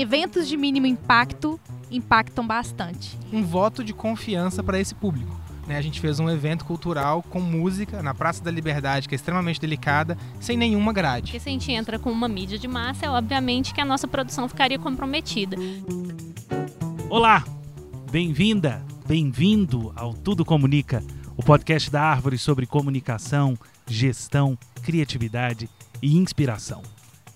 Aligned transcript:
eventos 0.00 0.46
de 0.48 0.56
mínimo 0.56 0.86
impacto 0.86 1.58
impactam 1.90 2.46
bastante. 2.46 3.18
Um 3.32 3.42
voto 3.42 3.82
de 3.82 3.92
confiança 3.92 4.62
para 4.62 4.78
esse 4.78 4.94
público. 4.94 5.34
Né? 5.66 5.76
A 5.76 5.82
gente 5.82 6.00
fez 6.00 6.20
um 6.20 6.30
evento 6.30 6.64
cultural 6.64 7.22
com 7.22 7.40
música 7.40 8.02
na 8.02 8.14
Praça 8.14 8.42
da 8.42 8.50
Liberdade, 8.50 9.08
que 9.08 9.14
é 9.14 9.16
extremamente 9.16 9.60
delicada, 9.60 10.16
sem 10.40 10.56
nenhuma 10.56 10.92
grade. 10.92 11.32
Porque 11.32 11.40
se 11.40 11.48
a 11.48 11.52
gente 11.52 11.72
entra 11.72 11.98
com 11.98 12.10
uma 12.10 12.28
mídia 12.28 12.58
de 12.58 12.68
massa, 12.68 13.06
é 13.06 13.10
obviamente 13.10 13.74
que 13.74 13.80
a 13.80 13.84
nossa 13.84 14.06
produção 14.06 14.48
ficaria 14.48 14.78
comprometida. 14.78 15.56
Olá, 17.08 17.44
bem-vinda, 18.10 18.84
bem-vindo 19.06 19.92
ao 19.96 20.12
Tudo 20.12 20.44
Comunica, 20.44 21.02
o 21.36 21.42
podcast 21.42 21.90
da 21.90 22.02
Árvore 22.02 22.38
sobre 22.38 22.66
comunicação, 22.66 23.58
gestão, 23.86 24.58
criatividade 24.82 25.68
e 26.02 26.16
inspiração. 26.16 26.82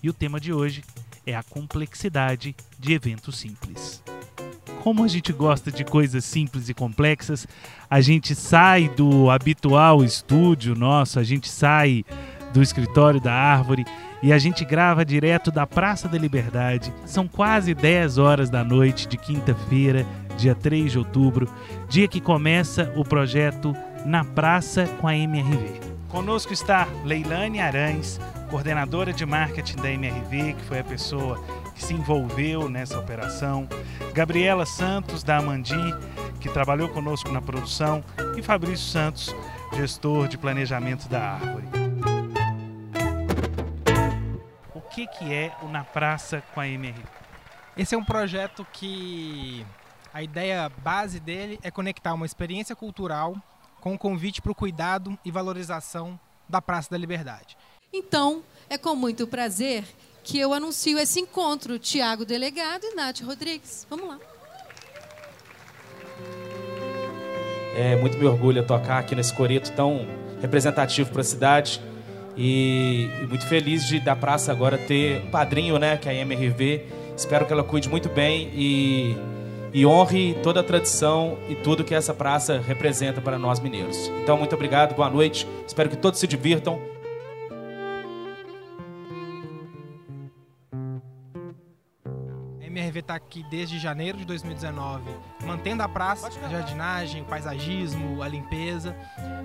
E 0.01 0.09
o 0.09 0.13
tema 0.13 0.39
de 0.39 0.51
hoje 0.51 0.83
é 1.25 1.35
a 1.35 1.43
complexidade 1.43 2.55
de 2.79 2.93
eventos 2.93 3.37
simples. 3.37 4.03
Como 4.83 5.03
a 5.03 5.07
gente 5.07 5.31
gosta 5.31 5.71
de 5.71 5.83
coisas 5.83 6.25
simples 6.25 6.67
e 6.67 6.73
complexas, 6.73 7.47
a 7.89 8.01
gente 8.01 8.33
sai 8.33 8.89
do 8.89 9.29
habitual 9.29 10.03
estúdio 10.03 10.73
nosso, 10.73 11.19
a 11.19 11.23
gente 11.23 11.49
sai 11.49 12.03
do 12.51 12.61
escritório 12.61 13.21
da 13.21 13.33
Árvore 13.33 13.85
e 14.23 14.33
a 14.33 14.37
gente 14.37 14.65
grava 14.65 15.05
direto 15.05 15.51
da 15.51 15.65
Praça 15.65 16.07
da 16.07 16.17
Liberdade. 16.17 16.93
São 17.05 17.27
quase 17.27 17.73
10 17.73 18.17
horas 18.17 18.49
da 18.49 18.63
noite 18.63 19.07
de 19.07 19.17
quinta-feira, 19.17 20.05
dia 20.37 20.55
3 20.55 20.91
de 20.91 20.97
outubro, 20.97 21.47
dia 21.87 22.07
que 22.07 22.19
começa 22.19 22.91
o 22.95 23.03
projeto 23.03 23.75
Na 24.05 24.23
Praça 24.23 24.87
com 24.99 25.07
a 25.07 25.15
MRV. 25.15 25.79
Conosco 26.09 26.51
está 26.51 26.87
Leilane 27.05 27.59
Arães, 27.61 28.19
coordenadora 28.51 29.13
de 29.13 29.25
marketing 29.25 29.77
da 29.77 29.89
MRV, 29.89 30.55
que 30.55 30.63
foi 30.65 30.79
a 30.79 30.83
pessoa 30.83 31.41
que 31.73 31.81
se 31.81 31.93
envolveu 31.93 32.67
nessa 32.69 32.99
operação, 32.99 33.65
Gabriela 34.13 34.65
Santos, 34.65 35.23
da 35.23 35.37
Amandi, 35.37 35.73
que 36.41 36.49
trabalhou 36.49 36.89
conosco 36.89 37.31
na 37.31 37.41
produção, 37.41 38.03
e 38.37 38.41
Fabrício 38.41 38.85
Santos, 38.85 39.33
gestor 39.73 40.27
de 40.27 40.37
planejamento 40.37 41.07
da 41.07 41.35
Árvore. 41.35 41.65
O 44.75 44.81
que, 44.81 45.07
que 45.07 45.33
é 45.33 45.53
o 45.61 45.69
Na 45.69 45.85
Praça 45.85 46.43
com 46.53 46.59
a 46.59 46.67
MRV? 46.67 47.01
Esse 47.77 47.95
é 47.95 47.97
um 47.97 48.03
projeto 48.03 48.67
que 48.73 49.65
a 50.13 50.21
ideia 50.21 50.69
base 50.83 51.21
dele 51.21 51.57
é 51.63 51.71
conectar 51.71 52.13
uma 52.13 52.25
experiência 52.25 52.75
cultural 52.75 53.33
com 53.79 53.93
um 53.93 53.97
convite 53.97 54.41
para 54.41 54.51
o 54.51 54.55
cuidado 54.55 55.17
e 55.23 55.31
valorização 55.31 56.19
da 56.49 56.61
Praça 56.61 56.89
da 56.91 56.97
Liberdade. 56.97 57.55
Então, 57.93 58.41
é 58.69 58.77
com 58.77 58.95
muito 58.95 59.27
prazer 59.27 59.83
que 60.23 60.39
eu 60.39 60.53
anuncio 60.53 60.97
esse 60.97 61.19
encontro, 61.19 61.77
Tiago 61.77 62.23
Delegado 62.23 62.85
e 62.85 62.95
Nath 62.95 63.19
Rodrigues. 63.19 63.85
Vamos 63.89 64.07
lá. 64.07 64.19
É 67.75 67.97
muito 67.97 68.17
me 68.17 68.25
orgulho 68.25 68.65
tocar 68.65 68.99
aqui 68.99 69.13
nesse 69.13 69.33
coreto 69.33 69.73
tão 69.73 70.07
representativo 70.41 71.09
para 71.09 71.21
a 71.21 71.23
cidade 71.23 71.81
e, 72.37 73.09
e, 73.21 73.27
muito 73.27 73.45
feliz 73.45 73.85
de 73.85 73.99
da 73.99 74.15
praça 74.15 74.51
agora 74.53 74.77
ter 74.77 75.21
um 75.23 75.29
padrinho, 75.29 75.77
né, 75.77 75.97
que 75.97 76.07
é 76.07 76.13
a 76.13 76.15
MRV. 76.15 76.85
Espero 77.17 77.45
que 77.45 77.51
ela 77.51 77.63
cuide 77.63 77.89
muito 77.89 78.07
bem 78.07 78.51
e, 78.53 79.17
e 79.73 79.85
honre 79.85 80.37
toda 80.41 80.61
a 80.61 80.63
tradição 80.63 81.37
e 81.49 81.55
tudo 81.55 81.83
que 81.83 81.93
essa 81.93 82.13
praça 82.13 82.57
representa 82.65 83.19
para 83.19 83.37
nós 83.37 83.59
mineiros. 83.59 83.97
Então, 84.23 84.37
muito 84.37 84.55
obrigado, 84.55 84.95
boa 84.95 85.09
noite. 85.09 85.45
Espero 85.67 85.89
que 85.89 85.97
todos 85.97 86.21
se 86.21 86.27
divirtam. 86.27 86.79
Está 93.01 93.15
aqui 93.15 93.43
desde 93.49 93.77
janeiro 93.77 94.17
de 94.17 94.25
2019, 94.25 95.03
mantendo 95.45 95.83
a 95.83 95.89
praça, 95.89 96.27
a 96.27 96.49
jardinagem, 96.49 97.21
o 97.21 97.25
paisagismo, 97.25 98.21
a 98.23 98.27
limpeza. 98.27 98.95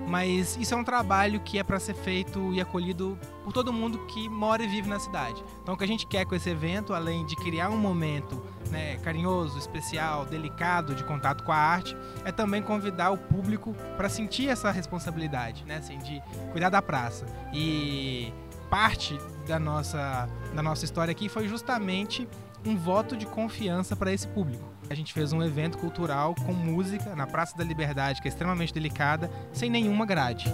Mas 0.07 0.55
isso 0.57 0.73
é 0.73 0.77
um 0.77 0.83
trabalho 0.83 1.39
que 1.41 1.59
é 1.59 1.63
para 1.63 1.79
ser 1.79 1.93
feito 1.93 2.53
e 2.53 2.61
acolhido 2.61 3.17
por 3.43 3.51
todo 3.51 3.73
mundo 3.73 4.05
que 4.07 4.29
mora 4.29 4.63
e 4.63 4.67
vive 4.67 4.87
na 4.87 4.99
cidade. 4.99 5.43
Então, 5.61 5.75
o 5.75 5.77
que 5.77 5.83
a 5.83 5.87
gente 5.87 6.07
quer 6.07 6.25
com 6.25 6.35
esse 6.35 6.49
evento, 6.49 6.93
além 6.93 7.25
de 7.25 7.35
criar 7.35 7.69
um 7.69 7.77
momento 7.77 8.41
né, 8.69 8.97
carinhoso, 8.97 9.57
especial, 9.57 10.25
delicado 10.25 10.95
de 10.95 11.03
contato 11.03 11.43
com 11.43 11.51
a 11.51 11.57
arte, 11.57 11.95
é 12.23 12.31
também 12.31 12.61
convidar 12.61 13.11
o 13.11 13.17
público 13.17 13.75
para 13.95 14.09
sentir 14.09 14.49
essa 14.49 14.71
responsabilidade, 14.71 15.65
né, 15.65 15.77
assim, 15.77 15.97
de 15.99 16.21
cuidar 16.51 16.69
da 16.69 16.81
praça. 16.81 17.25
E 17.53 18.33
parte 18.69 19.17
da 19.47 19.59
nossa, 19.59 20.27
da 20.53 20.61
nossa 20.61 20.83
história 20.83 21.11
aqui 21.11 21.29
foi 21.29 21.47
justamente 21.47 22.27
um 22.67 22.75
voto 22.75 23.15
de 23.15 23.25
confiança 23.25 23.95
para 23.95 24.11
esse 24.11 24.27
público. 24.27 24.63
A 24.89 24.93
gente 24.93 25.13
fez 25.13 25.31
um 25.31 25.41
evento 25.41 25.77
cultural 25.77 26.35
com 26.35 26.51
música 26.51 27.15
na 27.15 27.25
Praça 27.25 27.57
da 27.57 27.63
Liberdade, 27.63 28.21
que 28.21 28.27
é 28.27 28.29
extremamente 28.29 28.73
delicada, 28.73 29.31
sem 29.53 29.69
nenhuma 29.69 30.05
grade. 30.05 30.45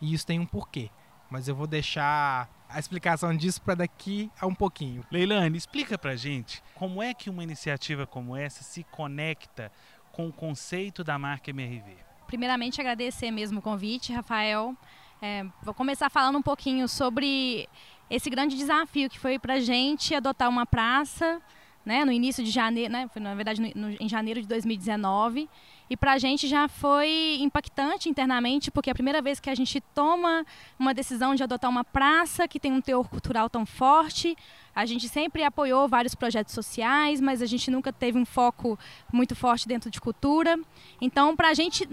E 0.00 0.12
isso 0.12 0.26
tem 0.26 0.40
um 0.40 0.46
porquê, 0.46 0.90
mas 1.30 1.46
eu 1.46 1.54
vou 1.54 1.68
deixar 1.68 2.48
a 2.68 2.78
explicação 2.78 3.36
disso 3.36 3.62
para 3.62 3.76
daqui 3.76 4.30
a 4.40 4.46
um 4.46 4.54
pouquinho. 4.54 5.04
Leilane, 5.10 5.56
explica 5.56 5.96
pra 5.96 6.16
gente 6.16 6.62
como 6.74 7.02
é 7.02 7.14
que 7.14 7.30
uma 7.30 7.44
iniciativa 7.44 8.06
como 8.06 8.36
essa 8.36 8.64
se 8.64 8.82
conecta 8.84 9.70
com 10.10 10.26
o 10.26 10.32
conceito 10.32 11.04
da 11.04 11.18
marca 11.18 11.50
MRV. 11.50 11.96
Primeiramente, 12.26 12.80
agradecer 12.80 13.30
mesmo 13.30 13.60
o 13.60 13.62
convite, 13.62 14.12
Rafael. 14.12 14.74
É, 15.20 15.44
vou 15.62 15.72
começar 15.72 16.10
falando 16.10 16.38
um 16.38 16.42
pouquinho 16.42 16.88
sobre 16.88 17.68
esse 18.12 18.28
grande 18.28 18.56
desafio 18.56 19.08
que 19.08 19.18
foi 19.18 19.38
para 19.38 19.54
a 19.54 19.60
gente 19.60 20.14
adotar 20.14 20.48
uma 20.48 20.66
praça 20.66 21.40
né, 21.84 22.04
no 22.04 22.12
início 22.12 22.44
de 22.44 22.50
janeiro, 22.50 22.92
né, 22.92 23.08
foi 23.08 23.20
na 23.20 23.34
verdade 23.34 23.60
no, 23.60 23.88
no, 23.88 23.96
em 23.98 24.08
janeiro 24.08 24.40
de 24.40 24.46
2019, 24.46 25.48
e 25.88 25.96
para 25.96 26.12
a 26.12 26.18
gente 26.18 26.46
já 26.46 26.68
foi 26.68 27.38
impactante 27.40 28.10
internamente, 28.10 28.70
porque 28.70 28.90
é 28.90 28.92
a 28.92 28.94
primeira 28.94 29.20
vez 29.22 29.40
que 29.40 29.48
a 29.48 29.54
gente 29.54 29.80
toma 29.94 30.44
uma 30.78 30.92
decisão 30.92 31.34
de 31.34 31.42
adotar 31.42 31.70
uma 31.70 31.84
praça 31.84 32.46
que 32.46 32.60
tem 32.60 32.70
um 32.70 32.80
teor 32.80 33.08
cultural 33.08 33.50
tão 33.50 33.66
forte. 33.66 34.36
A 34.74 34.86
gente 34.86 35.08
sempre 35.08 35.42
apoiou 35.42 35.88
vários 35.88 36.14
projetos 36.14 36.54
sociais, 36.54 37.20
mas 37.20 37.42
a 37.42 37.46
gente 37.46 37.70
nunca 37.70 37.92
teve 37.92 38.16
um 38.16 38.24
foco 38.24 38.78
muito 39.12 39.34
forte 39.36 39.68
dentro 39.68 39.90
de 39.90 40.00
cultura. 40.00 40.58
Então, 40.98 41.36
para 41.36 41.48
a 41.48 41.54
gente 41.54 41.86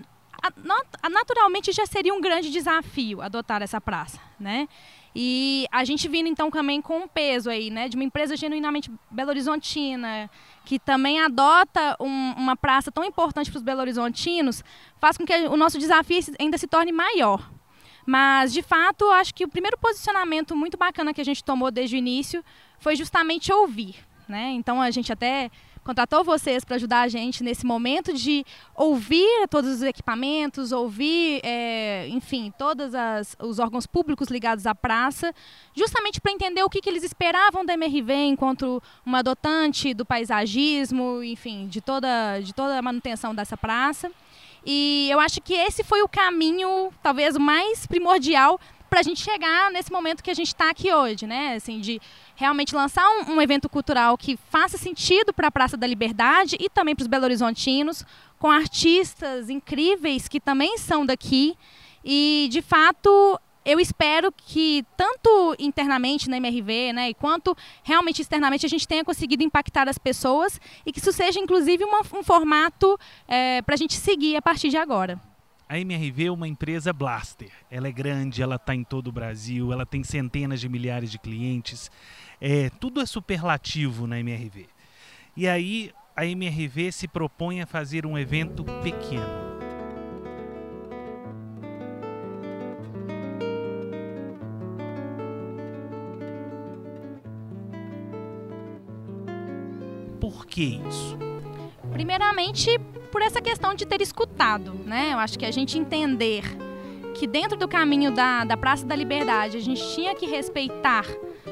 naturalmente 1.09 1.71
já 1.71 1.85
seria 1.85 2.13
um 2.13 2.21
grande 2.21 2.49
desafio 2.49 3.21
adotar 3.21 3.61
essa 3.61 3.79
praça, 3.79 4.19
né? 4.39 4.67
E 5.15 5.67
a 5.71 5.83
gente 5.83 6.07
vindo 6.07 6.27
então 6.27 6.51
também 6.51 6.81
com 6.81 6.99
um 6.99 7.07
peso 7.07 7.49
aí, 7.49 7.69
né, 7.69 7.89
de 7.89 7.95
uma 7.95 8.03
empresa 8.03 8.37
genuinamente 8.37 8.91
belo-horizontina, 9.09 10.29
que 10.63 10.77
também 10.77 11.19
adota 11.19 11.97
um, 11.99 12.33
uma 12.37 12.55
praça 12.55 12.91
tão 12.91 13.03
importante 13.03 13.49
para 13.49 13.57
os 13.57 13.63
belo-horizontinos, 13.63 14.63
faz 14.99 15.17
com 15.17 15.25
que 15.25 15.33
o 15.33 15.57
nosso 15.57 15.79
desafio 15.79 16.19
ainda 16.39 16.57
se 16.57 16.67
torne 16.67 16.91
maior. 16.91 17.49
Mas, 18.05 18.53
de 18.53 18.61
fato, 18.61 19.05
acho 19.11 19.33
que 19.33 19.43
o 19.43 19.47
primeiro 19.47 19.77
posicionamento 19.77 20.55
muito 20.55 20.77
bacana 20.77 21.13
que 21.13 21.21
a 21.21 21.25
gente 21.25 21.43
tomou 21.43 21.69
desde 21.69 21.95
o 21.95 21.97
início 21.97 22.43
foi 22.79 22.95
justamente 22.95 23.51
ouvir. 23.51 23.95
Né? 24.27 24.51
Então, 24.51 24.81
a 24.81 24.91
gente 24.91 25.11
até 25.11 25.49
contratou 25.89 26.23
vocês 26.23 26.63
para 26.63 26.75
ajudar 26.75 27.01
a 27.01 27.07
gente 27.07 27.43
nesse 27.43 27.65
momento 27.65 28.13
de 28.13 28.45
ouvir 28.75 29.47
todos 29.49 29.71
os 29.71 29.81
equipamentos, 29.81 30.71
ouvir, 30.71 31.41
é, 31.43 32.07
enfim, 32.09 32.53
todos 32.55 32.93
os 33.39 33.57
órgãos 33.57 33.87
públicos 33.87 34.27
ligados 34.27 34.67
à 34.67 34.75
praça, 34.75 35.33
justamente 35.73 36.21
para 36.21 36.31
entender 36.31 36.61
o 36.61 36.69
que, 36.69 36.79
que 36.79 36.87
eles 36.87 37.03
esperavam 37.03 37.65
da 37.65 37.73
MRV 37.73 38.13
enquanto 38.13 38.83
uma 39.03 39.19
adotante 39.19 39.95
do 39.95 40.05
paisagismo, 40.05 41.23
enfim, 41.23 41.67
de 41.67 41.81
toda, 41.81 42.39
de 42.39 42.53
toda 42.53 42.77
a 42.77 42.81
manutenção 42.83 43.33
dessa 43.33 43.57
praça. 43.57 44.11
E 44.63 45.07
eu 45.09 45.19
acho 45.19 45.41
que 45.41 45.55
esse 45.55 45.83
foi 45.83 46.03
o 46.03 46.07
caminho, 46.07 46.93
talvez, 47.01 47.35
mais 47.35 47.87
primordial 47.87 48.59
para 48.89 48.99
a 48.99 49.03
gente 49.03 49.21
chegar 49.21 49.71
nesse 49.71 49.91
momento 49.91 50.23
que 50.23 50.31
a 50.31 50.33
gente 50.33 50.47
está 50.47 50.69
aqui 50.69 50.91
hoje, 50.91 51.27
né? 51.27 51.55
Assim, 51.55 51.79
de 51.79 52.01
realmente 52.39 52.73
lançar 52.73 53.05
um, 53.09 53.33
um 53.33 53.41
evento 53.41 53.67
cultural 53.67 54.17
que 54.17 54.39
faça 54.49 54.77
sentido 54.77 55.33
para 55.33 55.49
a 55.49 55.51
Praça 55.51 55.75
da 55.75 55.85
Liberdade 55.85 56.55
e 56.57 56.69
também 56.69 56.95
para 56.95 57.03
os 57.03 57.07
belo-horizontinos, 57.07 58.05
com 58.39 58.49
artistas 58.49 59.49
incríveis 59.49 60.29
que 60.29 60.39
também 60.39 60.77
são 60.77 61.05
daqui. 61.05 61.57
E, 62.03 62.47
de 62.49 62.61
fato, 62.61 63.37
eu 63.65 63.77
espero 63.77 64.31
que 64.31 64.85
tanto 64.95 65.53
internamente 65.59 66.29
na 66.29 66.37
MRV, 66.37 66.93
né, 66.93 67.13
quanto 67.13 67.53
realmente 67.83 68.21
externamente 68.21 68.65
a 68.65 68.69
gente 68.69 68.87
tenha 68.87 69.03
conseguido 69.03 69.43
impactar 69.43 69.89
as 69.89 69.97
pessoas 69.97 70.61
e 70.85 70.93
que 70.93 70.99
isso 70.99 71.11
seja 71.11 71.41
inclusive 71.41 71.83
uma, 71.83 71.99
um 72.13 72.23
formato 72.23 72.97
é, 73.27 73.61
para 73.63 73.75
a 73.75 73.77
gente 73.77 73.95
seguir 73.95 74.37
a 74.37 74.41
partir 74.41 74.69
de 74.69 74.77
agora. 74.77 75.19
A 75.71 75.77
MRV 75.77 76.25
é 76.25 76.31
uma 76.31 76.47
empresa 76.47 76.91
blaster. 76.91 77.51
Ela 77.69 77.89
é 77.89 77.91
grande, 77.91 78.41
ela 78.41 78.55
está 78.55 78.73
em 78.73 78.83
todo 78.83 79.09
o 79.09 79.11
Brasil, 79.11 79.71
ela 79.71 79.85
tem 79.85 80.03
centenas 80.03 80.59
de 80.59 80.67
milhares 80.67 81.11
de 81.11 81.19
clientes. 81.19 81.91
É, 82.41 82.69
tudo 82.79 83.01
é 83.01 83.05
superlativo 83.05 84.07
na 84.07 84.19
MRV. 84.19 84.67
E 85.35 85.47
aí 85.47 85.91
a 86.15 86.25
MRV 86.25 86.91
se 86.91 87.07
propõe 87.07 87.61
a 87.61 87.65
fazer 87.65 88.05
um 88.05 88.17
evento 88.17 88.63
pequeno. 88.83 89.49
Por 100.19 100.45
que 100.45 100.81
isso? 100.87 101.17
Primeiramente, 101.91 102.77
por 103.11 103.21
essa 103.21 103.41
questão 103.41 103.73
de 103.73 103.85
ter 103.85 104.01
escutado, 104.01 104.73
né? 104.85 105.13
Eu 105.13 105.19
acho 105.19 105.39
que 105.39 105.45
a 105.45 105.51
gente 105.51 105.77
entender 105.77 106.43
que 107.15 107.25
dentro 107.25 107.57
do 107.57 107.67
caminho 107.67 108.11
da, 108.11 108.43
da 108.43 108.55
Praça 108.55 108.85
da 108.85 108.95
Liberdade 108.95 109.57
a 109.57 109.61
gente 109.61 109.81
tinha 109.95 110.13
que 110.15 110.25
respeitar 110.25 111.05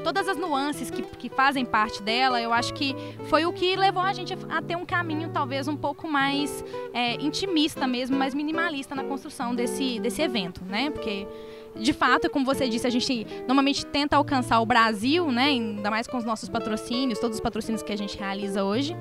todas 0.04 0.28
as 0.28 0.38
nuances 0.38 0.90
que, 0.90 1.02
que 1.02 1.30
fazem 1.30 1.66
parte 1.66 2.02
dela, 2.02 2.42
eu 2.42 2.54
acho 2.54 2.74
que 2.74 2.96
foi 3.28 3.46
o 3.46 3.54
que 3.54 3.76
levou 3.76 4.02
a 4.02 4.14
gente 4.14 4.34
a 4.50 4.62
ter 4.62 4.76
um 4.76 4.86
caminho 4.86 5.30
talvez 5.30 5.68
um 5.68 5.76
pouco 5.76 6.08
mais 6.08 6.64
é, 6.94 7.16
intimista 7.16 7.88
mesmo, 7.88 8.18
mais 8.18 8.34
minimalista 8.34 8.96
na 8.96 9.04
construção 9.04 9.54
desse, 9.54 10.00
desse 10.00 10.22
evento, 10.22 10.64
né? 10.66 10.90
Porque 10.90 11.28
de 11.76 11.94
fato, 11.94 12.30
como 12.30 12.46
você 12.46 12.68
disse, 12.68 12.88
a 12.88 12.90
gente 12.90 13.26
normalmente 13.48 13.86
tenta 13.86 14.16
alcançar 14.16 14.60
o 14.60 14.66
Brasil, 14.66 15.32
né? 15.32 15.46
Ainda 15.46 15.92
mais 15.92 16.08
com 16.08 16.18
os 16.18 16.24
nossos 16.24 16.50
patrocínios, 16.50 17.20
todos 17.20 17.38
os 17.38 17.42
patrocínios 17.42 17.84
que 17.84 17.94
a 17.94 17.98
gente 17.98 18.18
realiza 18.18 18.64
hoje. 18.64 18.96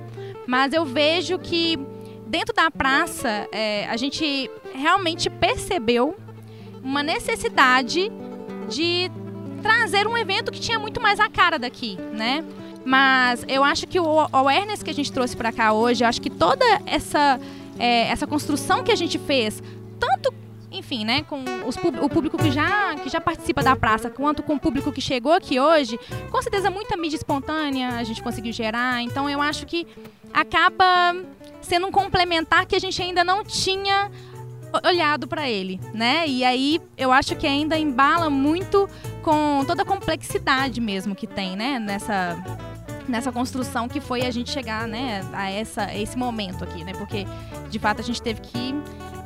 Mas 0.46 0.72
eu 0.72 0.84
vejo 0.84 1.38
que 1.38 1.78
dentro 2.26 2.54
da 2.54 2.70
praça 2.70 3.48
é, 3.52 3.87
a 3.87 3.96
gente 3.96 4.50
realmente 4.75 5.31
percebeu 5.31 6.16
uma 6.82 7.02
necessidade 7.02 8.10
de 8.69 9.10
trazer 9.66 10.06
um 10.06 10.16
evento 10.16 10.52
que 10.52 10.60
tinha 10.60 10.78
muito 10.78 11.00
mais 11.00 11.18
a 11.18 11.28
cara 11.28 11.58
daqui, 11.58 11.98
né? 12.12 12.44
Mas 12.84 13.44
eu 13.48 13.64
acho 13.64 13.86
que 13.88 13.98
o 13.98 14.28
awareness 14.32 14.80
que 14.80 14.90
a 14.90 14.94
gente 14.94 15.10
trouxe 15.10 15.36
para 15.36 15.50
cá 15.50 15.72
hoje, 15.72 16.04
eu 16.04 16.08
acho 16.08 16.22
que 16.22 16.30
toda 16.30 16.64
essa, 16.86 17.40
é, 17.78 18.08
essa 18.08 18.28
construção 18.28 18.84
que 18.84 18.92
a 18.92 18.94
gente 18.94 19.18
fez, 19.18 19.60
tanto 19.98 20.32
enfim, 20.70 21.04
né, 21.04 21.22
com 21.22 21.42
os, 21.66 21.76
o 22.02 22.08
público 22.08 22.36
que 22.36 22.50
já, 22.50 22.94
que 22.96 23.08
já 23.08 23.20
participa 23.20 23.62
da 23.62 23.74
praça, 23.74 24.10
quanto 24.10 24.42
com 24.42 24.54
o 24.54 24.60
público 24.60 24.92
que 24.92 25.00
chegou 25.00 25.32
aqui 25.32 25.58
hoje, 25.58 25.98
com 26.30 26.42
certeza 26.42 26.70
muita 26.70 26.96
mídia 26.96 27.16
espontânea 27.16 27.90
a 27.96 28.04
gente 28.04 28.22
conseguiu 28.22 28.52
gerar. 28.52 29.02
Então 29.02 29.28
eu 29.28 29.40
acho 29.40 29.64
que 29.66 29.86
acaba 30.32 31.16
sendo 31.62 31.86
um 31.86 31.90
complementar 31.90 32.66
que 32.66 32.76
a 32.76 32.78
gente 32.78 33.00
ainda 33.00 33.24
não 33.24 33.42
tinha 33.42 34.10
olhado 34.84 35.26
para 35.26 35.48
ele, 35.48 35.80
né? 35.94 36.26
E 36.26 36.44
aí 36.44 36.80
eu 36.96 37.12
acho 37.12 37.34
que 37.36 37.46
ainda 37.46 37.78
embala 37.78 38.28
muito 38.28 38.88
com 39.22 39.64
toda 39.66 39.82
a 39.82 39.84
complexidade 39.84 40.80
mesmo 40.80 41.14
que 41.14 41.26
tem, 41.26 41.56
né? 41.56 41.78
Nessa 41.78 42.36
nessa 43.08 43.30
construção 43.30 43.88
que 43.88 44.00
foi 44.00 44.22
a 44.22 44.30
gente 44.30 44.50
chegar, 44.50 44.86
né? 44.86 45.24
A 45.32 45.50
essa 45.50 45.94
esse 45.94 46.16
momento 46.18 46.64
aqui, 46.64 46.84
né? 46.84 46.92
Porque 46.92 47.26
de 47.70 47.78
fato 47.78 48.00
a 48.00 48.04
gente 48.04 48.20
teve 48.20 48.40
que 48.40 48.74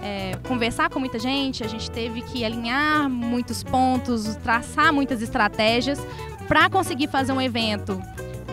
é, 0.02 0.32
conversar 0.48 0.90
com 0.90 0.98
muita 0.98 1.19
gente, 1.19 1.62
a 1.62 1.69
gente 1.69 1.90
teve 1.90 2.22
que 2.22 2.44
alinhar 2.44 3.08
muitos 3.08 3.62
pontos, 3.62 4.36
traçar 4.36 4.93
muitas 4.93 5.20
estratégias 5.22 6.00
para 6.48 6.69
conseguir 6.70 7.08
fazer 7.08 7.32
um 7.32 7.40
evento 7.40 8.00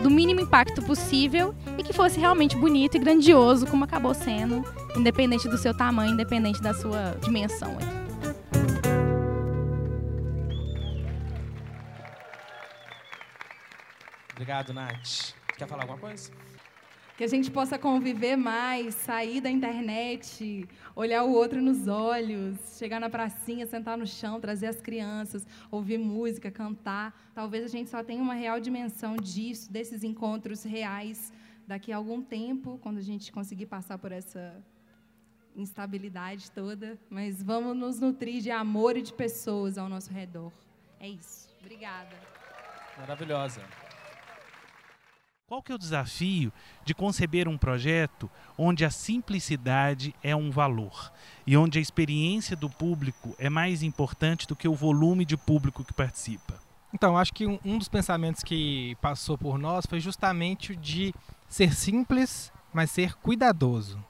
do 0.02 0.10
mínimo 0.10 0.40
impacto 0.40 0.82
possível 0.82 1.54
e 1.76 1.82
que 1.82 1.92
fosse 1.92 2.20
realmente 2.20 2.56
bonito 2.56 2.96
e 2.96 3.00
grandioso, 3.00 3.66
como 3.66 3.84
acabou 3.84 4.14
sendo, 4.14 4.64
independente 4.96 5.48
do 5.48 5.58
seu 5.58 5.76
tamanho, 5.76 6.12
independente 6.12 6.60
da 6.60 6.74
sua 6.74 7.16
dimensão. 7.22 7.76
Obrigado, 14.32 14.72
Nath. 14.72 15.34
Quer 15.56 15.66
falar 15.66 15.82
alguma 15.82 15.98
coisa? 15.98 16.30
que 17.18 17.24
a 17.24 17.26
gente 17.26 17.50
possa 17.50 17.76
conviver 17.76 18.36
mais, 18.36 18.94
sair 18.94 19.40
da 19.40 19.50
internet, 19.50 20.68
olhar 20.94 21.24
o 21.24 21.32
outro 21.32 21.60
nos 21.60 21.88
olhos, 21.88 22.56
chegar 22.78 23.00
na 23.00 23.10
pracinha, 23.10 23.66
sentar 23.66 23.98
no 23.98 24.06
chão, 24.06 24.40
trazer 24.40 24.68
as 24.68 24.80
crianças, 24.80 25.44
ouvir 25.68 25.98
música, 25.98 26.48
cantar. 26.48 27.12
Talvez 27.34 27.64
a 27.64 27.66
gente 27.66 27.90
só 27.90 28.04
tenha 28.04 28.22
uma 28.22 28.34
real 28.34 28.60
dimensão 28.60 29.16
disso, 29.16 29.72
desses 29.72 30.04
encontros 30.04 30.62
reais 30.62 31.32
daqui 31.68 31.92
a 31.92 31.98
algum 31.98 32.22
tempo, 32.22 32.78
quando 32.82 32.96
a 32.96 33.02
gente 33.02 33.30
conseguir 33.30 33.66
passar 33.66 33.98
por 33.98 34.10
essa 34.10 34.56
instabilidade 35.54 36.50
toda, 36.50 36.98
mas 37.10 37.42
vamos 37.42 37.76
nos 37.76 38.00
nutrir 38.00 38.40
de 38.40 38.50
amor 38.50 38.96
e 38.96 39.02
de 39.02 39.12
pessoas 39.12 39.76
ao 39.76 39.86
nosso 39.86 40.10
redor. 40.10 40.50
É 40.98 41.06
isso. 41.06 41.54
Obrigada. 41.60 42.16
Maravilhosa. 42.96 43.62
Qual 45.46 45.62
que 45.62 45.70
é 45.70 45.74
o 45.74 45.78
desafio 45.78 46.50
de 46.86 46.94
conceber 46.94 47.46
um 47.46 47.58
projeto 47.58 48.30
onde 48.56 48.84
a 48.84 48.90
simplicidade 48.90 50.14
é 50.22 50.34
um 50.34 50.50
valor 50.50 51.12
e 51.46 51.54
onde 51.54 51.78
a 51.78 51.82
experiência 51.82 52.56
do 52.56 52.70
público 52.70 53.34
é 53.38 53.50
mais 53.50 53.82
importante 53.82 54.46
do 54.46 54.56
que 54.56 54.68
o 54.68 54.74
volume 54.74 55.24
de 55.24 55.36
público 55.36 55.84
que 55.84 55.92
participa? 55.92 56.67
Então, 56.92 57.18
acho 57.18 57.32
que 57.34 57.46
um, 57.46 57.58
um 57.64 57.78
dos 57.78 57.88
pensamentos 57.88 58.42
que 58.42 58.96
passou 59.00 59.36
por 59.36 59.58
nós 59.58 59.86
foi 59.86 60.00
justamente 60.00 60.72
o 60.72 60.76
de 60.76 61.14
ser 61.48 61.74
simples, 61.74 62.52
mas 62.72 62.90
ser 62.90 63.14
cuidadoso. 63.14 64.02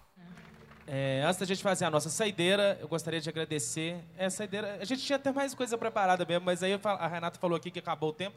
É, 0.87 1.23
antes 1.23 1.39
da 1.39 1.45
gente 1.45 1.63
fazer 1.63 1.85
a 1.85 1.91
nossa 1.91 2.09
saideira, 2.09 2.79
eu 2.81 2.89
gostaria 2.89 3.21
de 3.21 3.29
agradecer. 3.29 4.03
É, 4.17 4.31
saideira, 4.31 4.79
a 4.81 4.85
gente 4.87 5.03
tinha 5.03 5.17
até 5.17 5.31
mais 5.31 5.55
coisa 5.55 5.77
preparada 5.77 6.25
mesmo, 6.25 6.47
mas 6.47 6.63
aí 6.63 6.81
a 6.83 7.07
Renata 7.07 7.39
falou 7.39 7.57
aqui 7.57 7.71
que 7.71 7.79
acabou 7.79 8.09
o 8.09 8.13
tempo. 8.13 8.37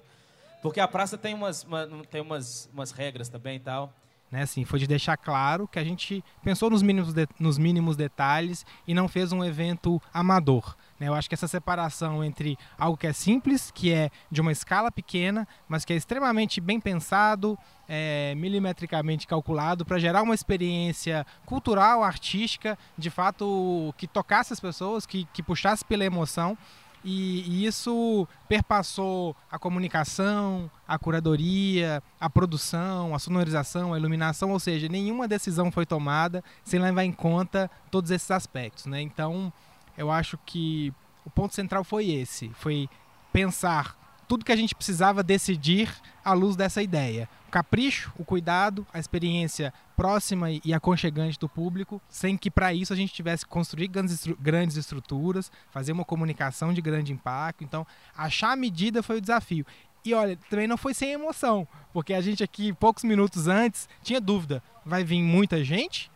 Porque 0.61 0.79
a 0.79 0.87
praça 0.87 1.17
tem 1.17 1.33
umas, 1.33 1.63
uma, 1.63 1.87
tem 2.09 2.21
umas, 2.21 2.69
umas 2.73 2.91
regras 2.91 3.29
também 3.29 3.55
e 3.55 3.59
tal. 3.59 3.93
Né, 4.29 4.43
assim, 4.43 4.63
foi 4.63 4.79
de 4.79 4.87
deixar 4.87 5.17
claro 5.17 5.67
que 5.67 5.77
a 5.77 5.83
gente 5.83 6.23
pensou 6.43 6.69
nos 6.69 6.81
mínimos, 6.81 7.13
de, 7.13 7.27
nos 7.37 7.57
mínimos 7.57 7.97
detalhes 7.97 8.65
e 8.87 8.93
não 8.93 9.07
fez 9.07 9.31
um 9.31 9.43
evento 9.43 10.01
amador. 10.13 10.75
Né? 11.01 11.07
Eu 11.07 11.15
acho 11.15 11.27
que 11.27 11.33
essa 11.33 11.47
separação 11.47 12.23
entre 12.23 12.55
algo 12.77 12.95
que 12.95 13.07
é 13.07 13.11
simples, 13.11 13.71
que 13.71 13.91
é 13.91 14.11
de 14.29 14.39
uma 14.39 14.51
escala 14.51 14.91
pequena, 14.91 15.47
mas 15.67 15.83
que 15.83 15.91
é 15.91 15.95
extremamente 15.95 16.61
bem 16.61 16.79
pensado, 16.79 17.57
é, 17.89 18.35
milimetricamente 18.35 19.25
calculado, 19.25 19.83
para 19.83 19.97
gerar 19.97 20.21
uma 20.21 20.35
experiência 20.35 21.25
cultural, 21.43 22.03
artística, 22.03 22.77
de 22.95 23.09
fato, 23.09 23.91
que 23.97 24.05
tocasse 24.05 24.53
as 24.53 24.59
pessoas, 24.59 25.07
que, 25.07 25.27
que 25.33 25.41
puxasse 25.41 25.83
pela 25.83 26.05
emoção 26.05 26.55
e, 27.03 27.41
e, 27.49 27.65
isso 27.65 28.27
perpassou 28.47 29.35
a 29.51 29.57
comunicação, 29.57 30.69
a 30.87 30.99
curadoria, 30.99 32.03
a 32.19 32.29
produção, 32.29 33.15
a 33.15 33.17
sonorização, 33.17 33.91
a 33.91 33.97
iluminação, 33.97 34.51
ou 34.51 34.59
seja, 34.59 34.87
nenhuma 34.87 35.27
decisão 35.27 35.71
foi 35.71 35.83
tomada 35.83 36.43
sem 36.63 36.79
levar 36.79 37.03
em 37.03 37.11
conta 37.11 37.71
todos 37.89 38.11
esses 38.11 38.29
aspectos. 38.29 38.85
Né? 38.85 39.01
Então, 39.01 39.51
eu 39.97 40.11
acho 40.11 40.37
que 40.45 40.93
o 41.25 41.29
ponto 41.29 41.53
central 41.53 41.83
foi 41.83 42.09
esse, 42.09 42.49
foi 42.55 42.89
pensar 43.31 43.97
tudo 44.27 44.45
que 44.45 44.51
a 44.51 44.55
gente 44.55 44.73
precisava 44.73 45.21
decidir 45.21 45.93
à 46.23 46.31
luz 46.31 46.55
dessa 46.55 46.81
ideia. 46.81 47.27
O 47.49 47.51
capricho, 47.51 48.13
o 48.17 48.23
cuidado, 48.23 48.87
a 48.93 48.97
experiência 48.97 49.73
próxima 49.93 50.47
e 50.49 50.73
aconchegante 50.73 51.37
do 51.37 51.49
público, 51.49 52.01
sem 52.07 52.37
que 52.37 52.49
para 52.49 52.73
isso 52.73 52.93
a 52.93 52.95
gente 52.95 53.13
tivesse 53.13 53.43
que 53.43 53.51
construir 53.51 53.89
grandes 53.89 54.77
estruturas, 54.77 55.51
fazer 55.69 55.91
uma 55.91 56.05
comunicação 56.05 56.73
de 56.73 56.81
grande 56.81 57.11
impacto. 57.11 57.61
Então, 57.61 57.85
achar 58.15 58.51
a 58.51 58.55
medida 58.55 59.03
foi 59.03 59.17
o 59.17 59.21
desafio. 59.21 59.65
E 60.05 60.13
olha, 60.13 60.37
também 60.49 60.65
não 60.65 60.77
foi 60.77 60.93
sem 60.93 61.11
emoção, 61.11 61.67
porque 61.91 62.13
a 62.13 62.21
gente 62.21 62.41
aqui, 62.41 62.71
poucos 62.71 63.03
minutos 63.03 63.47
antes, 63.47 63.89
tinha 64.01 64.21
dúvida: 64.21 64.63
vai 64.85 65.03
vir 65.03 65.21
muita 65.21 65.61
gente? 65.61 66.09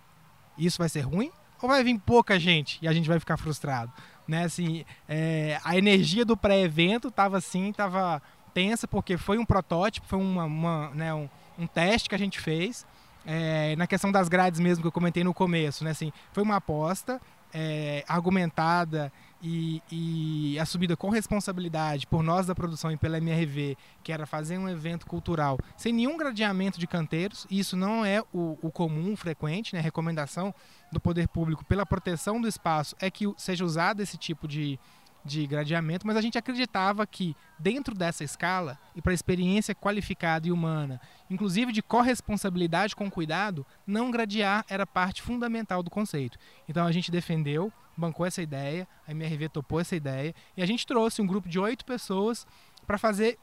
Isso 0.58 0.78
vai 0.78 0.88
ser 0.88 1.02
ruim? 1.02 1.32
Ou 1.62 1.70
vai 1.70 1.84
vir 1.84 2.00
pouca 2.00 2.40
gente 2.40 2.80
e 2.82 2.88
a 2.88 2.94
gente 2.94 3.08
vai 3.08 3.20
ficar 3.20 3.38
frustrado? 3.38 3.92
né? 4.28 4.44
Assim, 4.44 4.86
é, 5.08 5.60
a 5.64 5.78
energia 5.78 6.26
do 6.26 6.36
pré-evento 6.36 7.10
estava 7.10 7.38
assim, 7.38 7.70
estava 7.70 8.22
tensa 8.54 8.88
porque 8.88 9.18
foi 9.18 9.38
um 9.38 9.46
protótipo, 9.46 10.08
foi 10.08 10.20
uma, 10.20 10.46
uma 10.46 10.90
né, 10.92 11.14
um, 11.14 11.30
um, 11.58 11.68
teste 11.68 12.10
que 12.10 12.16
a 12.16 12.20
gente 12.20 12.40
fez. 12.40 12.86
É, 13.26 13.76
na 13.76 13.88
questão 13.88 14.12
das 14.12 14.30
grades 14.30 14.60
mesmo 14.60 14.84
que 14.84 14.88
eu 14.88 14.92
comentei 14.92 15.24
no 15.24 15.34
começo, 15.34 15.84
né? 15.84 15.92
Assim, 15.92 16.12
foi 16.32 16.44
uma 16.44 16.58
aposta 16.58 17.20
é, 17.58 18.04
argumentada 18.06 19.10
e, 19.42 19.82
e, 19.90 20.60
assumida 20.60 20.98
com 20.98 21.10
responsabilidade 21.10 22.06
por 22.06 22.22
nós 22.22 22.46
da 22.46 22.54
produção 22.54 22.92
e 22.92 22.98
pela 22.98 23.18
MRV, 23.18 23.78
que 24.04 24.12
era 24.12 24.26
fazer 24.26 24.58
um 24.58 24.68
evento 24.68 25.06
cultural 25.08 25.58
sem 25.78 25.94
nenhum 25.94 26.18
gradeamento 26.18 26.78
de 26.78 26.86
canteiros, 26.86 27.48
isso 27.50 27.78
não 27.78 28.04
é 28.04 28.22
o, 28.34 28.58
o 28.62 28.70
comum, 28.70 29.16
frequente, 29.16 29.74
né? 29.74 29.80
A 29.80 29.84
recomendação 29.84 30.54
do 30.92 31.00
poder 31.00 31.30
público 31.30 31.64
pela 31.64 31.86
proteção 31.86 32.42
do 32.42 32.48
espaço 32.48 32.94
é 33.00 33.10
que 33.10 33.32
seja 33.38 33.64
usado 33.64 34.02
esse 34.02 34.18
tipo 34.18 34.50
de, 34.50 34.78
de 35.26 35.46
gradeamento, 35.48 36.06
mas 36.06 36.16
a 36.16 36.22
gente 36.22 36.38
acreditava 36.38 37.06
que 37.08 37.36
dentro 37.58 37.96
dessa 37.96 38.24
escala 38.24 38.78
e 38.96 39.02
para 39.02 39.14
experiência 39.14 39.74
qualificada 39.74 40.48
e 40.48 40.52
humana, 40.52 41.02
inclusive 41.30 41.72
de 41.72 41.82
corresponsabilidade 41.82 42.96
com 42.96 43.10
cuidado, 43.10 43.66
não 43.88 44.12
gradear 44.12 44.64
era 44.70 44.86
parte 44.86 45.24
fundamental 45.24 45.82
do 45.82 45.90
conceito. 45.90 46.38
Então 46.70 46.86
a 46.86 46.92
gente 46.92 47.12
defendeu, 47.12 47.74
bancou 47.98 48.26
essa 48.26 48.42
ideia, 48.42 48.88
a 49.08 49.12
MRV 49.12 49.50
topou 49.50 49.80
essa 49.80 49.96
ideia 49.96 50.36
e 50.56 50.62
a 50.62 50.66
gente 50.66 50.86
trouxe 50.86 51.22
um 51.22 51.28
grupo 51.28 51.50
de 51.50 51.60
oito 51.60 51.84
pessoas 51.84 52.46
para 52.86 53.00
fazer 53.00 53.40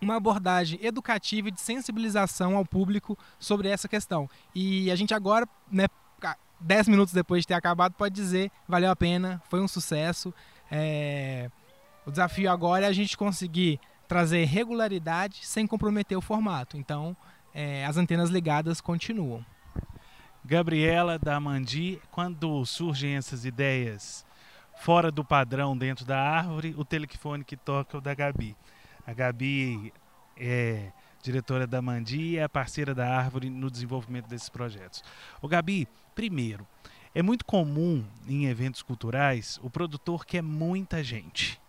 uma 0.00 0.16
abordagem 0.16 0.78
educativa 0.82 1.48
e 1.48 1.52
de 1.52 1.60
sensibilização 1.60 2.56
ao 2.56 2.64
público 2.64 3.18
sobre 3.38 3.68
essa 3.68 3.86
questão. 3.86 4.28
E 4.54 4.90
a 4.90 4.96
gente 4.96 5.12
agora, 5.12 5.46
né, 5.70 5.86
10 6.62 6.88
minutos 6.88 7.12
depois 7.12 7.42
de 7.42 7.48
ter 7.48 7.54
acabado, 7.54 7.94
pode 7.94 8.14
dizer 8.14 8.50
valeu 8.66 8.90
a 8.90 8.96
pena, 8.96 9.42
foi 9.48 9.60
um 9.60 9.68
sucesso. 9.68 10.32
É... 10.72 11.50
O 12.04 12.10
desafio 12.10 12.50
agora 12.50 12.86
é 12.86 12.88
a 12.88 12.92
gente 12.92 13.16
conseguir 13.16 13.78
trazer 14.08 14.44
regularidade 14.44 15.46
sem 15.46 15.66
comprometer 15.66 16.18
o 16.18 16.20
formato. 16.20 16.76
Então, 16.76 17.16
é, 17.54 17.84
as 17.86 17.96
antenas 17.96 18.30
ligadas 18.30 18.80
continuam. 18.80 19.44
Gabriela 20.44 21.18
da 21.18 21.38
Mandi, 21.38 22.00
quando 22.10 22.66
surgem 22.66 23.14
essas 23.14 23.44
ideias 23.44 24.26
fora 24.76 25.12
do 25.12 25.24
padrão 25.24 25.78
dentro 25.78 26.04
da 26.04 26.18
árvore, 26.18 26.74
o 26.76 26.84
telefone 26.84 27.44
que 27.44 27.56
toca 27.56 27.96
é 27.96 27.98
o 27.98 28.00
da 28.00 28.12
Gabi. 28.14 28.56
A 29.06 29.12
Gabi 29.12 29.92
é 30.36 30.90
diretora 31.22 31.66
da 31.66 31.80
Mandi 31.80 32.20
e 32.20 32.38
é 32.38 32.48
parceira 32.48 32.92
da 32.92 33.08
árvore 33.08 33.48
no 33.48 33.70
desenvolvimento 33.70 34.26
desses 34.26 34.48
projetos. 34.48 35.04
O 35.40 35.46
Gabi, 35.46 35.86
primeiro, 36.14 36.66
é 37.14 37.22
muito 37.22 37.44
comum 37.44 38.04
em 38.26 38.46
eventos 38.46 38.82
culturais 38.82 39.58
o 39.62 39.68
produtor 39.68 40.24
quer 40.24 40.42
muita 40.42 41.02
gente. 41.02 41.60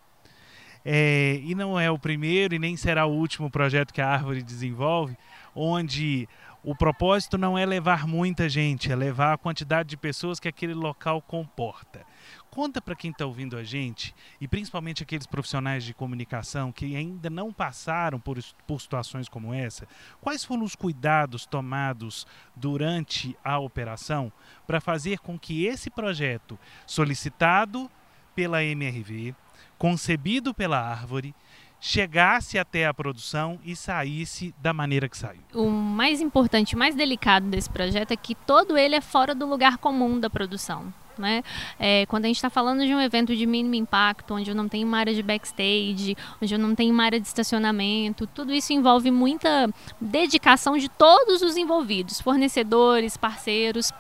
É, 0.86 1.40
e 1.44 1.56
não 1.56 1.80
é 1.80 1.90
o 1.90 1.98
primeiro 1.98 2.54
e 2.54 2.60
nem 2.60 2.76
será 2.76 3.06
o 3.06 3.14
último 3.14 3.50
projeto 3.50 3.94
que 3.94 4.02
a 4.02 4.10
árvore 4.10 4.44
desenvolve, 4.44 5.18
onde 5.56 6.28
o 6.64 6.74
propósito 6.74 7.38
não 7.38 7.58
é 7.58 7.66
levar 7.66 8.08
muita 8.08 8.48
gente, 8.48 8.92
é 8.92 8.96
levar 8.96 9.34
a 9.34 9.38
quantidade 9.38 9.90
de 9.90 9.98
pessoas 9.98 10.40
que 10.40 10.48
aquele 10.48 10.74
local 10.74 11.22
comporta. 11.22 12.06
Conta 12.50 12.80
para 12.80 12.96
quem 12.96 13.12
está 13.12 13.26
ouvindo 13.26 13.58
a 13.58 13.64
gente, 13.64 14.14
e 14.40 14.48
principalmente 14.48 15.04
aqueles 15.04 15.26
profissionais 15.26 15.84
de 15.84 15.94
comunicação 15.94 16.72
que 16.72 16.96
ainda 16.96 17.30
não 17.30 17.52
passaram 17.52 18.20
por, 18.20 18.38
por 18.68 18.80
situações 18.80 19.28
como 19.28 19.54
essa, 19.54 19.88
quais 20.22 20.46
foram 20.46 20.64
os 20.64 20.76
cuidados 20.76 21.46
tomados 21.46 22.28
durante 22.56 23.36
a 23.44 23.58
operação 23.58 24.32
para 24.68 24.80
fazer 24.80 25.20
com 25.20 25.38
que 25.38 25.66
esse 25.66 25.90
projeto, 25.90 26.58
solicitado 26.86 27.90
pela 28.36 28.64
MRV, 28.64 29.36
concebido 29.78 30.54
pela 30.54 30.80
árvore, 30.80 31.34
chegasse 31.80 32.58
até 32.58 32.88
a 32.88 32.94
produção 32.94 33.60
e 33.62 33.76
saísse 33.76 34.56
da 34.62 34.72
maneira 34.74 35.10
que 35.10 35.18
saiu. 35.18 35.42
O 35.54 35.70
mais 35.70 36.22
importante, 36.22 36.78
mais 36.78 36.96
delicado 36.96 37.48
desse 37.48 37.70
projeto 37.70 38.12
é 38.12 38.16
que 38.16 38.34
todo 38.34 38.78
ele 38.78 38.96
é 38.96 39.02
fora 39.02 39.36
do 39.36 39.46
lugar 39.46 39.78
comum 39.78 40.18
da 40.18 40.30
produção. 40.30 40.94
Né? 41.18 41.44
É, 41.78 42.06
quando 42.06 42.24
a 42.24 42.28
gente 42.28 42.38
está 42.38 42.50
falando 42.50 42.86
de 42.86 42.96
um 42.96 43.02
evento 43.02 43.36
de 43.36 43.46
mínimo 43.46 43.76
impacto, 43.76 44.34
onde 44.34 44.50
eu 44.50 44.56
não 44.56 44.70
tenho 44.70 44.88
uma 44.88 44.98
área 44.98 45.14
de 45.14 45.22
backstage, 45.22 46.16
onde 46.42 46.54
eu 46.54 46.58
não 46.58 46.74
tenho 46.74 46.94
uma 46.94 47.04
área 47.04 47.20
de 47.20 47.28
estacionamento, 47.28 48.26
tudo 48.28 48.54
isso 48.54 48.72
envolve 48.72 49.12
muita 49.12 49.70
dedicação 50.00 50.78
de 50.78 50.88
todos 50.90 51.42
os 51.42 51.58
envolvidos, 51.58 52.22
fornecedores, 52.22 53.18
parceiros, 53.18 53.92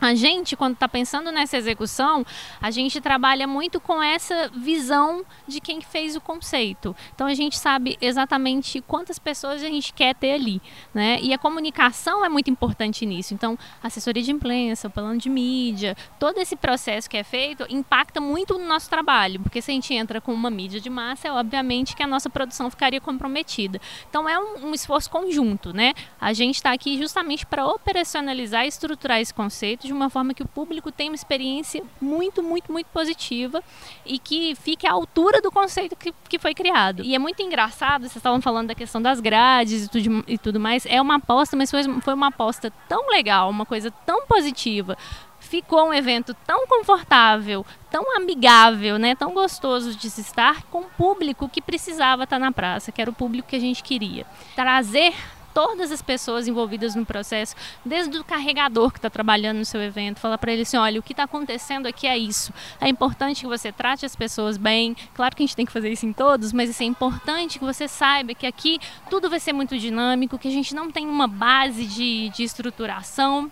a 0.00 0.14
gente, 0.14 0.56
quando 0.56 0.74
está 0.74 0.88
pensando 0.88 1.32
nessa 1.32 1.56
execução, 1.56 2.24
a 2.60 2.70
gente 2.70 3.00
trabalha 3.00 3.46
muito 3.46 3.80
com 3.80 4.02
essa 4.02 4.48
visão 4.54 5.24
de 5.46 5.60
quem 5.60 5.80
fez 5.80 6.14
o 6.14 6.20
conceito. 6.20 6.94
Então 7.14 7.26
a 7.26 7.34
gente 7.34 7.58
sabe 7.58 7.96
exatamente 8.00 8.80
quantas 8.80 9.18
pessoas 9.18 9.62
a 9.62 9.68
gente 9.68 9.92
quer 9.92 10.14
ter 10.14 10.32
ali, 10.32 10.62
né? 10.94 11.18
E 11.20 11.32
a 11.34 11.38
comunicação 11.38 12.24
é 12.24 12.28
muito 12.28 12.50
importante 12.50 13.04
nisso. 13.04 13.34
Então, 13.34 13.58
assessoria 13.82 14.22
de 14.22 14.30
imprensa, 14.30 14.88
plano 14.88 15.18
de 15.18 15.28
mídia, 15.28 15.96
todo 16.18 16.38
esse 16.38 16.54
processo 16.54 17.10
que 17.10 17.16
é 17.16 17.24
feito 17.24 17.66
impacta 17.68 18.20
muito 18.20 18.56
no 18.56 18.66
nosso 18.66 18.88
trabalho, 18.88 19.40
porque 19.40 19.60
se 19.60 19.70
a 19.70 19.74
gente 19.74 19.92
entra 19.94 20.20
com 20.20 20.32
uma 20.32 20.50
mídia 20.50 20.80
de 20.80 20.90
massa, 20.90 21.28
é 21.28 21.32
obviamente 21.32 21.96
que 21.96 22.02
a 22.02 22.06
nossa 22.06 22.30
produção 22.30 22.70
ficaria 22.70 23.00
comprometida. 23.00 23.80
Então 24.08 24.28
é 24.28 24.38
um, 24.38 24.68
um 24.68 24.74
esforço 24.74 25.10
conjunto, 25.10 25.72
né? 25.72 25.94
A 26.20 26.32
gente 26.32 26.56
está 26.56 26.72
aqui 26.72 26.98
justamente 26.98 27.44
para 27.44 27.66
operacionalizar 27.66 28.64
e 28.64 28.68
estruturar 28.68 29.20
esse 29.20 29.34
conceito 29.34 29.87
de 29.88 29.92
uma 29.92 30.08
forma 30.08 30.32
que 30.32 30.42
o 30.42 30.48
público 30.48 30.92
tenha 30.92 31.10
uma 31.10 31.16
experiência 31.16 31.82
muito, 32.00 32.42
muito, 32.42 32.70
muito 32.70 32.86
positiva 32.86 33.62
e 34.06 34.18
que 34.18 34.54
fique 34.54 34.86
à 34.86 34.92
altura 34.92 35.40
do 35.40 35.50
conceito 35.50 35.96
que, 35.96 36.14
que 36.28 36.38
foi 36.38 36.54
criado. 36.54 37.02
E 37.02 37.14
é 37.14 37.18
muito 37.18 37.42
engraçado, 37.42 38.02
vocês 38.02 38.16
estavam 38.16 38.40
falando 38.40 38.68
da 38.68 38.74
questão 38.74 39.02
das 39.02 39.20
grades 39.20 39.84
e 39.84 39.88
tudo, 39.88 40.24
e 40.28 40.38
tudo 40.38 40.60
mais, 40.60 40.86
é 40.86 41.00
uma 41.00 41.16
aposta, 41.16 41.56
mas 41.56 41.70
foi, 41.70 41.82
foi 42.00 42.14
uma 42.14 42.28
aposta 42.28 42.72
tão 42.88 43.10
legal, 43.10 43.50
uma 43.50 43.66
coisa 43.66 43.90
tão 44.06 44.26
positiva, 44.26 44.96
ficou 45.40 45.88
um 45.88 45.94
evento 45.94 46.34
tão 46.46 46.66
confortável, 46.66 47.64
tão 47.90 48.16
amigável, 48.16 48.98
né, 48.98 49.14
tão 49.14 49.32
gostoso 49.32 49.94
de 49.94 50.10
se 50.10 50.20
estar 50.20 50.62
com 50.64 50.80
o 50.80 50.90
público 50.90 51.48
que 51.48 51.62
precisava 51.62 52.24
estar 52.24 52.38
na 52.38 52.52
praça, 52.52 52.92
que 52.92 53.00
era 53.00 53.10
o 53.10 53.14
público 53.14 53.48
que 53.48 53.56
a 53.56 53.60
gente 53.60 53.82
queria. 53.82 54.26
Trazer 54.54 55.14
todas 55.58 55.90
as 55.90 56.00
pessoas 56.00 56.46
envolvidas 56.46 56.94
no 56.94 57.04
processo, 57.04 57.56
desde 57.84 58.16
o 58.16 58.22
carregador 58.22 58.92
que 58.92 58.98
está 58.98 59.10
trabalhando 59.10 59.58
no 59.58 59.64
seu 59.64 59.82
evento, 59.82 60.20
falar 60.20 60.38
para 60.38 60.52
ele 60.52 60.62
assim, 60.62 60.76
olha, 60.76 61.00
o 61.00 61.02
que 61.02 61.12
está 61.12 61.24
acontecendo 61.24 61.86
aqui 61.88 62.06
é 62.06 62.16
isso. 62.16 62.52
É 62.80 62.88
importante 62.88 63.40
que 63.40 63.46
você 63.48 63.72
trate 63.72 64.06
as 64.06 64.14
pessoas 64.14 64.56
bem. 64.56 64.96
Claro 65.14 65.34
que 65.34 65.42
a 65.42 65.46
gente 65.46 65.56
tem 65.56 65.66
que 65.66 65.72
fazer 65.72 65.90
isso 65.90 66.06
em 66.06 66.12
todos, 66.12 66.52
mas 66.52 66.70
assim, 66.70 66.84
é 66.84 66.86
importante 66.86 67.58
que 67.58 67.64
você 67.64 67.88
saiba 67.88 68.34
que 68.34 68.46
aqui 68.46 68.78
tudo 69.10 69.28
vai 69.28 69.40
ser 69.40 69.52
muito 69.52 69.76
dinâmico, 69.76 70.38
que 70.38 70.46
a 70.46 70.52
gente 70.52 70.76
não 70.76 70.92
tem 70.92 71.08
uma 71.08 71.26
base 71.26 71.86
de, 71.86 72.28
de 72.28 72.44
estruturação 72.44 73.50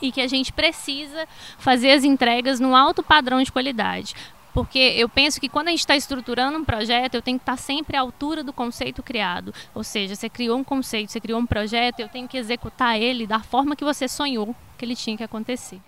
e 0.00 0.12
que 0.12 0.20
a 0.20 0.28
gente 0.28 0.52
precisa 0.52 1.26
fazer 1.58 1.90
as 1.90 2.04
entregas 2.04 2.60
no 2.60 2.76
alto 2.76 3.02
padrão 3.02 3.42
de 3.42 3.50
qualidade 3.50 4.14
porque 4.58 4.94
eu 4.96 5.08
penso 5.08 5.40
que 5.40 5.48
quando 5.48 5.68
a 5.68 5.70
gente 5.70 5.80
está 5.80 5.94
estruturando 5.94 6.58
um 6.58 6.64
projeto, 6.64 7.14
eu 7.14 7.22
tenho 7.22 7.38
que 7.38 7.42
estar 7.42 7.52
tá 7.52 7.62
sempre 7.62 7.96
à 7.96 8.00
altura 8.00 8.42
do 8.42 8.52
conceito 8.52 9.04
criado. 9.04 9.54
Ou 9.72 9.84
seja, 9.84 10.16
você 10.16 10.28
criou 10.28 10.58
um 10.58 10.64
conceito, 10.64 11.12
você 11.12 11.20
criou 11.20 11.38
um 11.38 11.46
projeto, 11.46 12.00
eu 12.00 12.08
tenho 12.08 12.26
que 12.26 12.36
executar 12.36 13.00
ele 13.00 13.24
da 13.24 13.38
forma 13.38 13.76
que 13.76 13.84
você 13.84 14.08
sonhou 14.08 14.56
que 14.76 14.84
ele 14.84 14.96
tinha 14.96 15.16
que 15.16 15.22
acontecer. 15.22 15.78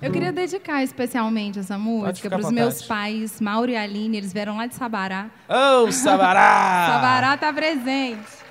Eu 0.00 0.12
queria 0.12 0.30
dedicar 0.30 0.82
especialmente 0.82 1.58
essa 1.58 1.78
música 1.78 2.28
para 2.28 2.40
os 2.40 2.52
meus 2.52 2.82
pais, 2.82 3.40
Mauro 3.40 3.70
e 3.70 3.76
Aline, 3.76 4.18
eles 4.18 4.30
vieram 4.30 4.58
lá 4.58 4.66
de 4.66 4.74
Sabará. 4.74 5.30
Oh, 5.48 5.90
Sabará! 5.90 6.90
Sabará 6.92 7.34
está 7.34 7.50
presente. 7.50 8.47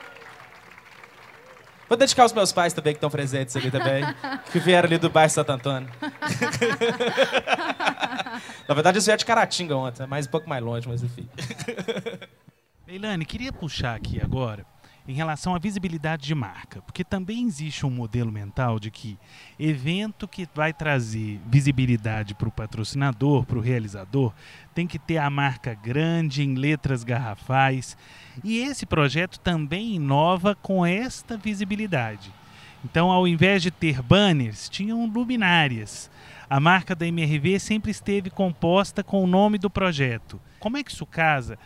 Vou 1.88 1.98
dedicar 1.98 2.24
aos 2.24 2.34
meus 2.34 2.52
pais 2.52 2.74
também, 2.74 2.94
que 2.94 2.98
estão 2.98 3.10
presentes 3.10 3.56
ali 3.56 3.72
também, 3.72 4.04
que 4.52 4.60
vieram 4.60 4.88
ali 4.88 4.98
do 4.98 5.10
bairro 5.10 5.32
Santo 5.32 5.52
Antônio. 5.52 5.90
Na 8.68 8.74
verdade, 8.74 8.98
isso 9.00 9.10
é 9.10 9.16
de 9.16 9.26
Caratinga 9.26 9.76
ontem, 9.76 10.04
é 10.04 10.06
mais 10.06 10.28
um 10.28 10.30
pouco 10.30 10.50
mais 10.50 10.64
longe, 10.64 10.88
mas 10.88 11.02
enfim. 11.02 11.30
Leilane, 12.86 13.26
queria 13.26 13.52
puxar 13.52 13.96
aqui 13.96 14.22
agora 14.22 14.66
em 15.08 15.14
relação 15.14 15.56
à 15.56 15.60
visibilidade 15.60 16.24
de 16.24 16.36
marca, 16.36 16.82
porque 16.82 17.04
também 17.04 17.48
existe 17.48 17.86
um 17.86 17.90
modelo 17.90 18.32
mental 18.32 18.78
de 18.78 18.92
que 18.92 19.18
evento 19.58 20.28
que 20.28 20.48
vai 20.54 20.74
trazer 20.74 21.40
visibilidade 21.46 22.36
para 22.36 22.50
o 22.50 22.52
patrocinador, 22.52 23.46
para 23.46 23.58
o 23.58 23.62
realizador, 23.62 24.34
tem 24.76 24.86
que 24.86 25.00
ter 25.00 25.18
a 25.18 25.30
marca 25.30 25.74
grande 25.74 26.44
em 26.44 26.56
letras 26.56 27.06
garrafais. 27.06 27.96
E 28.44 28.60
esse 28.60 28.86
projeto 28.86 29.40
também 29.40 29.96
inova 29.96 30.56
com 30.56 30.86
esta 30.86 31.38
visibilidade. 31.38 32.32
Então, 32.84 33.12
ao 33.12 33.28
invés 33.28 33.62
de 33.62 33.72
ter 33.72 34.02
banners, 34.02 34.70
tinham 34.70 35.06
luminárias. 35.06 36.10
A 36.50 36.60
marca 36.60 36.96
da 36.96 37.06
MRV 37.06 37.60
sempre 37.60 37.92
esteve 37.92 38.30
composta 38.30 39.04
com 39.04 39.24
o 39.24 39.28
nome 39.28 39.58
do 39.58 39.70
projeto. 39.70 40.40
Como 40.60 40.78
é 40.78 40.84
que 40.84 40.92
isso 40.92 41.06
casa 41.06 41.58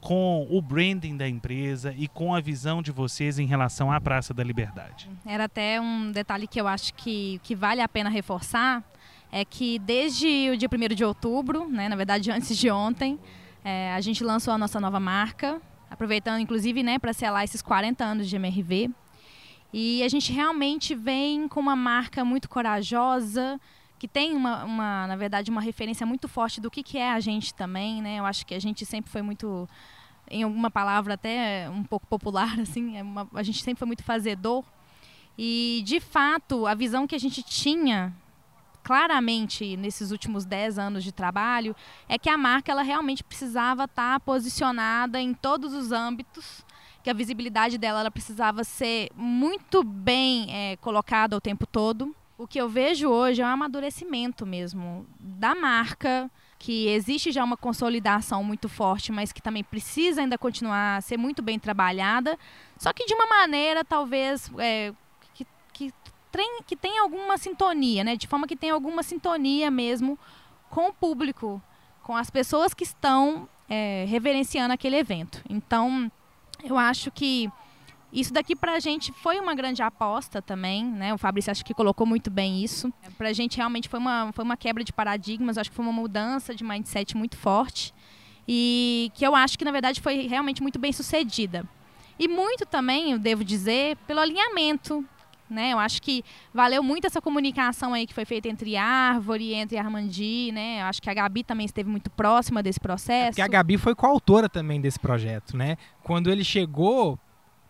com 0.00 0.46
o 0.48 0.62
branding 0.62 1.16
da 1.16 1.28
empresa 1.28 1.92
e 1.96 2.06
com 2.06 2.34
a 2.34 2.40
visão 2.40 2.80
de 2.80 2.92
vocês 2.92 3.38
em 3.38 3.46
relação 3.46 3.90
à 3.90 4.00
Praça 4.00 4.32
da 4.32 4.44
Liberdade? 4.44 5.10
Era 5.26 5.44
até 5.44 5.80
um 5.80 6.12
detalhe 6.12 6.46
que 6.46 6.60
eu 6.60 6.68
acho 6.68 6.94
que, 6.94 7.40
que 7.42 7.54
vale 7.54 7.80
a 7.80 7.88
pena 7.88 8.08
reforçar, 8.08 8.84
é 9.32 9.44
que 9.44 9.78
desde 9.80 10.50
o 10.50 10.56
dia 10.56 10.68
1 10.72 10.94
de 10.94 11.04
outubro, 11.04 11.68
né, 11.68 11.88
na 11.88 11.96
verdade 11.96 12.30
antes 12.32 12.56
de 12.56 12.70
ontem, 12.70 13.18
é, 13.64 13.92
a 13.92 14.00
gente 14.00 14.22
lançou 14.22 14.54
a 14.54 14.58
nossa 14.58 14.80
nova 14.80 15.00
marca, 15.00 15.60
aproveitando 15.90 16.40
inclusive 16.40 16.82
né, 16.82 16.98
para 16.98 17.12
selar 17.12 17.44
esses 17.44 17.62
40 17.62 18.04
anos 18.04 18.28
de 18.28 18.36
MRV. 18.36 18.90
E 19.72 20.02
a 20.02 20.08
gente 20.08 20.32
realmente 20.32 20.94
vem 20.94 21.46
com 21.46 21.60
uma 21.60 21.76
marca 21.76 22.24
muito 22.24 22.48
corajosa, 22.48 23.60
que 23.98 24.08
tem 24.08 24.34
uma, 24.34 24.64
uma, 24.64 25.06
na 25.06 25.16
verdade, 25.16 25.50
uma 25.50 25.60
referência 25.60 26.06
muito 26.06 26.28
forte 26.28 26.60
do 26.60 26.70
que, 26.70 26.82
que 26.82 26.96
é 26.96 27.12
a 27.12 27.20
gente 27.20 27.52
também, 27.52 28.00
né? 28.00 28.18
Eu 28.18 28.24
acho 28.24 28.46
que 28.46 28.54
a 28.54 28.60
gente 28.60 28.86
sempre 28.86 29.10
foi 29.10 29.20
muito, 29.20 29.68
em 30.30 30.42
alguma 30.42 30.70
palavra 30.70 31.14
até 31.14 31.68
um 31.68 31.82
pouco 31.82 32.06
popular, 32.06 32.58
assim, 32.60 32.96
é 32.96 33.02
uma, 33.02 33.28
a 33.34 33.42
gente 33.42 33.62
sempre 33.62 33.78
foi 33.78 33.86
muito 33.86 34.04
fazedor. 34.04 34.64
E, 35.36 35.82
de 35.84 36.00
fato, 36.00 36.66
a 36.66 36.74
visão 36.74 37.06
que 37.06 37.14
a 37.14 37.18
gente 37.18 37.42
tinha 37.42 38.14
claramente 38.82 39.76
nesses 39.76 40.10
últimos 40.10 40.44
10 40.44 40.78
anos 40.78 41.04
de 41.04 41.12
trabalho 41.12 41.74
é 42.08 42.18
que 42.18 42.28
a 42.28 42.38
marca 42.38 42.72
ela 42.72 42.82
realmente 42.82 43.22
precisava 43.22 43.84
estar 43.84 44.18
posicionada 44.20 45.20
em 45.20 45.34
todos 45.34 45.74
os 45.74 45.92
âmbitos 45.92 46.64
que 47.02 47.10
a 47.10 47.14
visibilidade 47.14 47.78
dela 47.78 48.00
ela 48.00 48.10
precisava 48.10 48.64
ser 48.64 49.10
muito 49.14 49.82
bem 49.82 50.46
é, 50.50 50.76
colocada 50.76 51.36
o 51.36 51.40
tempo 51.40 51.66
todo. 51.66 52.14
O 52.36 52.46
que 52.46 52.60
eu 52.60 52.68
vejo 52.68 53.08
hoje 53.08 53.42
é 53.42 53.44
um 53.44 53.48
amadurecimento 53.48 54.44
mesmo 54.46 55.06
da 55.18 55.54
marca, 55.54 56.30
que 56.58 56.88
existe 56.88 57.32
já 57.32 57.42
uma 57.42 57.56
consolidação 57.56 58.42
muito 58.42 58.68
forte, 58.68 59.12
mas 59.12 59.32
que 59.32 59.40
também 59.40 59.62
precisa 59.62 60.20
ainda 60.20 60.36
continuar 60.36 60.96
a 60.96 61.00
ser 61.00 61.16
muito 61.16 61.40
bem 61.40 61.58
trabalhada, 61.58 62.38
só 62.76 62.92
que 62.92 63.06
de 63.06 63.14
uma 63.14 63.26
maneira 63.26 63.84
talvez 63.84 64.50
é, 64.58 64.92
que, 65.34 65.46
que, 65.72 65.92
que 66.66 66.76
tenha 66.76 67.02
alguma 67.02 67.36
sintonia, 67.38 68.04
né? 68.04 68.16
de 68.16 68.26
forma 68.26 68.46
que 68.46 68.56
tenha 68.56 68.74
alguma 68.74 69.02
sintonia 69.02 69.70
mesmo 69.70 70.18
com 70.70 70.88
o 70.88 70.92
público, 70.92 71.62
com 72.02 72.16
as 72.16 72.30
pessoas 72.30 72.74
que 72.74 72.84
estão 72.84 73.48
é, 73.68 74.04
reverenciando 74.08 74.72
aquele 74.72 74.96
evento. 74.96 75.42
Então, 75.48 76.10
eu 76.62 76.76
acho 76.76 77.10
que 77.10 77.50
isso 78.12 78.32
daqui 78.32 78.56
para 78.56 78.72
a 78.72 78.80
gente 78.80 79.12
foi 79.12 79.38
uma 79.38 79.54
grande 79.54 79.82
aposta 79.82 80.40
também, 80.40 80.84
né? 80.84 81.12
O 81.12 81.18
Fabrício 81.18 81.50
acho 81.50 81.64
que 81.64 81.74
colocou 81.74 82.06
muito 82.06 82.30
bem 82.30 82.62
isso. 82.64 82.92
Para 83.18 83.28
a 83.28 83.32
gente 83.32 83.58
realmente 83.58 83.88
foi 83.88 83.98
uma, 83.98 84.32
foi 84.32 84.44
uma 84.44 84.56
quebra 84.56 84.82
de 84.82 84.92
paradigmas, 84.92 85.58
acho 85.58 85.70
que 85.70 85.76
foi 85.76 85.84
uma 85.84 85.92
mudança 85.92 86.54
de 86.54 86.64
mindset 86.64 87.16
muito 87.16 87.36
forte 87.36 87.92
e 88.46 89.12
que 89.14 89.26
eu 89.26 89.34
acho 89.36 89.58
que 89.58 89.64
na 89.64 89.70
verdade 89.70 90.00
foi 90.00 90.26
realmente 90.26 90.62
muito 90.62 90.78
bem 90.78 90.90
sucedida. 90.90 91.66
E 92.18 92.26
muito 92.26 92.64
também, 92.64 93.12
eu 93.12 93.18
devo 93.18 93.44
dizer, 93.44 93.96
pelo 94.06 94.20
alinhamento. 94.20 95.04
Né? 95.50 95.72
Eu 95.72 95.78
acho 95.78 96.02
que 96.02 96.22
valeu 96.52 96.82
muito 96.82 97.06
essa 97.06 97.20
comunicação 97.20 97.94
aí 97.94 98.06
que 98.06 98.14
foi 98.14 98.24
feita 98.24 98.48
entre 98.48 98.76
Árvore, 98.76 99.54
entre 99.54 99.78
Armandi, 99.78 100.52
né? 100.52 100.82
Eu 100.82 100.86
acho 100.86 101.00
que 101.00 101.08
a 101.08 101.14
Gabi 101.14 101.42
também 101.42 101.64
esteve 101.64 101.88
muito 101.88 102.10
próxima 102.10 102.62
desse 102.62 102.78
processo. 102.78 103.28
É 103.28 103.30
porque 103.30 103.42
a 103.42 103.48
Gabi 103.48 103.78
foi 103.78 103.94
coautora 103.94 104.48
também 104.48 104.80
desse 104.80 104.98
projeto, 105.00 105.56
né? 105.56 105.76
Quando 106.02 106.30
ele 106.30 106.44
chegou 106.44 107.18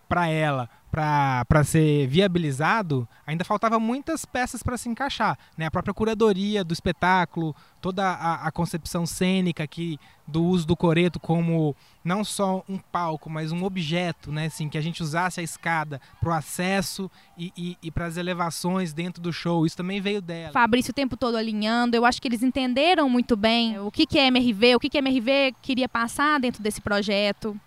para 0.09 0.27
ela 0.29 0.69
para 0.91 1.65
ser 1.65 2.07
viabilizado, 2.07 3.07
ainda 3.27 3.45
faltava 3.45 3.79
muitas 3.79 4.25
peças 4.25 4.63
para 4.63 4.77
se 4.77 4.89
encaixar. 4.89 5.39
Né? 5.57 5.67
A 5.67 5.71
própria 5.71 5.93
curadoria 5.93 6.65
do 6.65 6.73
espetáculo, 6.73 7.55
toda 7.81 8.05
a, 8.05 8.47
a, 8.47 8.51
concepção 8.51 9.07
cênica 9.07 9.63
aqui 9.63 9.99
do 10.27 10.43
uso 10.43 10.67
do 10.67 10.77
coreto 10.77 11.21
como 11.21 11.77
não 12.03 12.25
só 12.25 12.65
um 12.69 12.79
palco, 12.79 13.29
mas 13.29 13.53
um 13.53 13.65
objeto, 13.65 14.33
né? 14.33 14.47
assim, 14.47 14.69
que 14.69 14.79
a 14.79 14.81
gente 14.81 15.03
usasse 15.03 15.41
a 15.41 15.43
escada 15.43 16.01
para 16.21 16.31
o 16.31 16.33
acesso 16.33 17.11
e, 17.37 17.53
e, 17.57 17.77
e 17.83 17.91
para 17.91 18.07
as 18.07 18.17
elevações 18.17 18.93
dentro 18.93 19.23
do 19.23 19.33
show. 19.33 19.67
Isso 19.67 19.77
também 19.77 20.01
veio 20.01 20.23
dela. 20.23 20.53
Fabrício 20.53 20.91
o 20.91 20.95
tempo 20.95 21.17
todo 21.17 21.37
alinhando. 21.37 21.97
Eu 21.97 22.05
acho 22.05 22.21
que 22.21 22.29
eles 22.29 22.43
entenderam 22.43 23.09
muito 23.09 23.37
bem 23.37 23.79
o 23.79 23.91
que, 23.91 24.07
que 24.07 24.19
é 24.19 24.27
MRV, 24.29 24.77
o 24.77 24.81
que, 24.81 24.89
que 24.89 24.97
a 24.97 25.01
MRV 25.01 25.55
queria 25.61 25.89
passar 25.89 26.41
dentro 26.41 26.63
desse 26.63 26.81
projeto. 26.81 27.59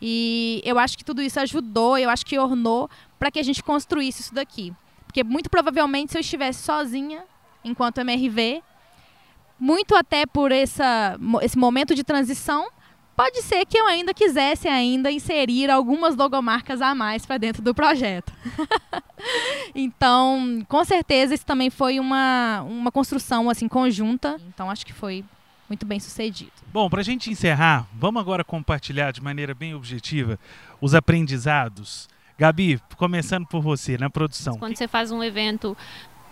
E 0.00 0.60
eu 0.64 0.78
acho 0.78 0.98
que 0.98 1.04
tudo 1.04 1.22
isso 1.22 1.40
ajudou, 1.40 1.96
eu 1.96 2.10
acho 2.10 2.26
que 2.26 2.38
ornou 2.38 2.90
para 3.18 3.30
que 3.30 3.38
a 3.38 3.42
gente 3.42 3.62
construísse 3.62 4.22
isso 4.22 4.34
daqui. 4.34 4.72
Porque 5.06 5.24
muito 5.24 5.48
provavelmente 5.48 6.12
se 6.12 6.18
eu 6.18 6.20
estivesse 6.20 6.62
sozinha 6.62 7.24
enquanto 7.64 7.98
MRV, 7.98 8.62
muito 9.58 9.94
até 9.94 10.26
por 10.26 10.52
essa, 10.52 11.16
esse 11.42 11.56
momento 11.56 11.94
de 11.94 12.04
transição, 12.04 12.68
pode 13.16 13.42
ser 13.42 13.64
que 13.64 13.78
eu 13.78 13.86
ainda 13.86 14.12
quisesse 14.12 14.68
ainda 14.68 15.10
inserir 15.10 15.70
algumas 15.70 16.16
logomarcas 16.16 16.82
a 16.82 16.94
mais 16.94 17.24
para 17.24 17.38
dentro 17.38 17.62
do 17.62 17.74
projeto. 17.74 18.32
então, 19.74 20.64
com 20.68 20.84
certeza 20.84 21.34
isso 21.34 21.46
também 21.46 21.70
foi 21.70 22.00
uma, 22.00 22.62
uma 22.62 22.92
construção 22.92 23.48
assim 23.48 23.68
conjunta. 23.68 24.36
Então 24.48 24.70
acho 24.70 24.84
que 24.84 24.92
foi 24.92 25.24
muito 25.68 25.86
bem 25.86 25.98
sucedido. 26.00 26.52
Bom, 26.72 26.88
para 26.88 27.00
a 27.00 27.04
gente 27.04 27.30
encerrar, 27.30 27.86
vamos 27.92 28.20
agora 28.20 28.44
compartilhar 28.44 29.12
de 29.12 29.22
maneira 29.22 29.54
bem 29.54 29.74
objetiva 29.74 30.38
os 30.80 30.94
aprendizados. 30.94 32.08
Gabi, 32.36 32.80
começando 32.96 33.46
por 33.46 33.62
você, 33.62 33.96
na 33.96 34.10
produção. 34.10 34.58
Quando 34.58 34.76
você 34.76 34.88
faz 34.88 35.10
um 35.10 35.22
evento 35.22 35.76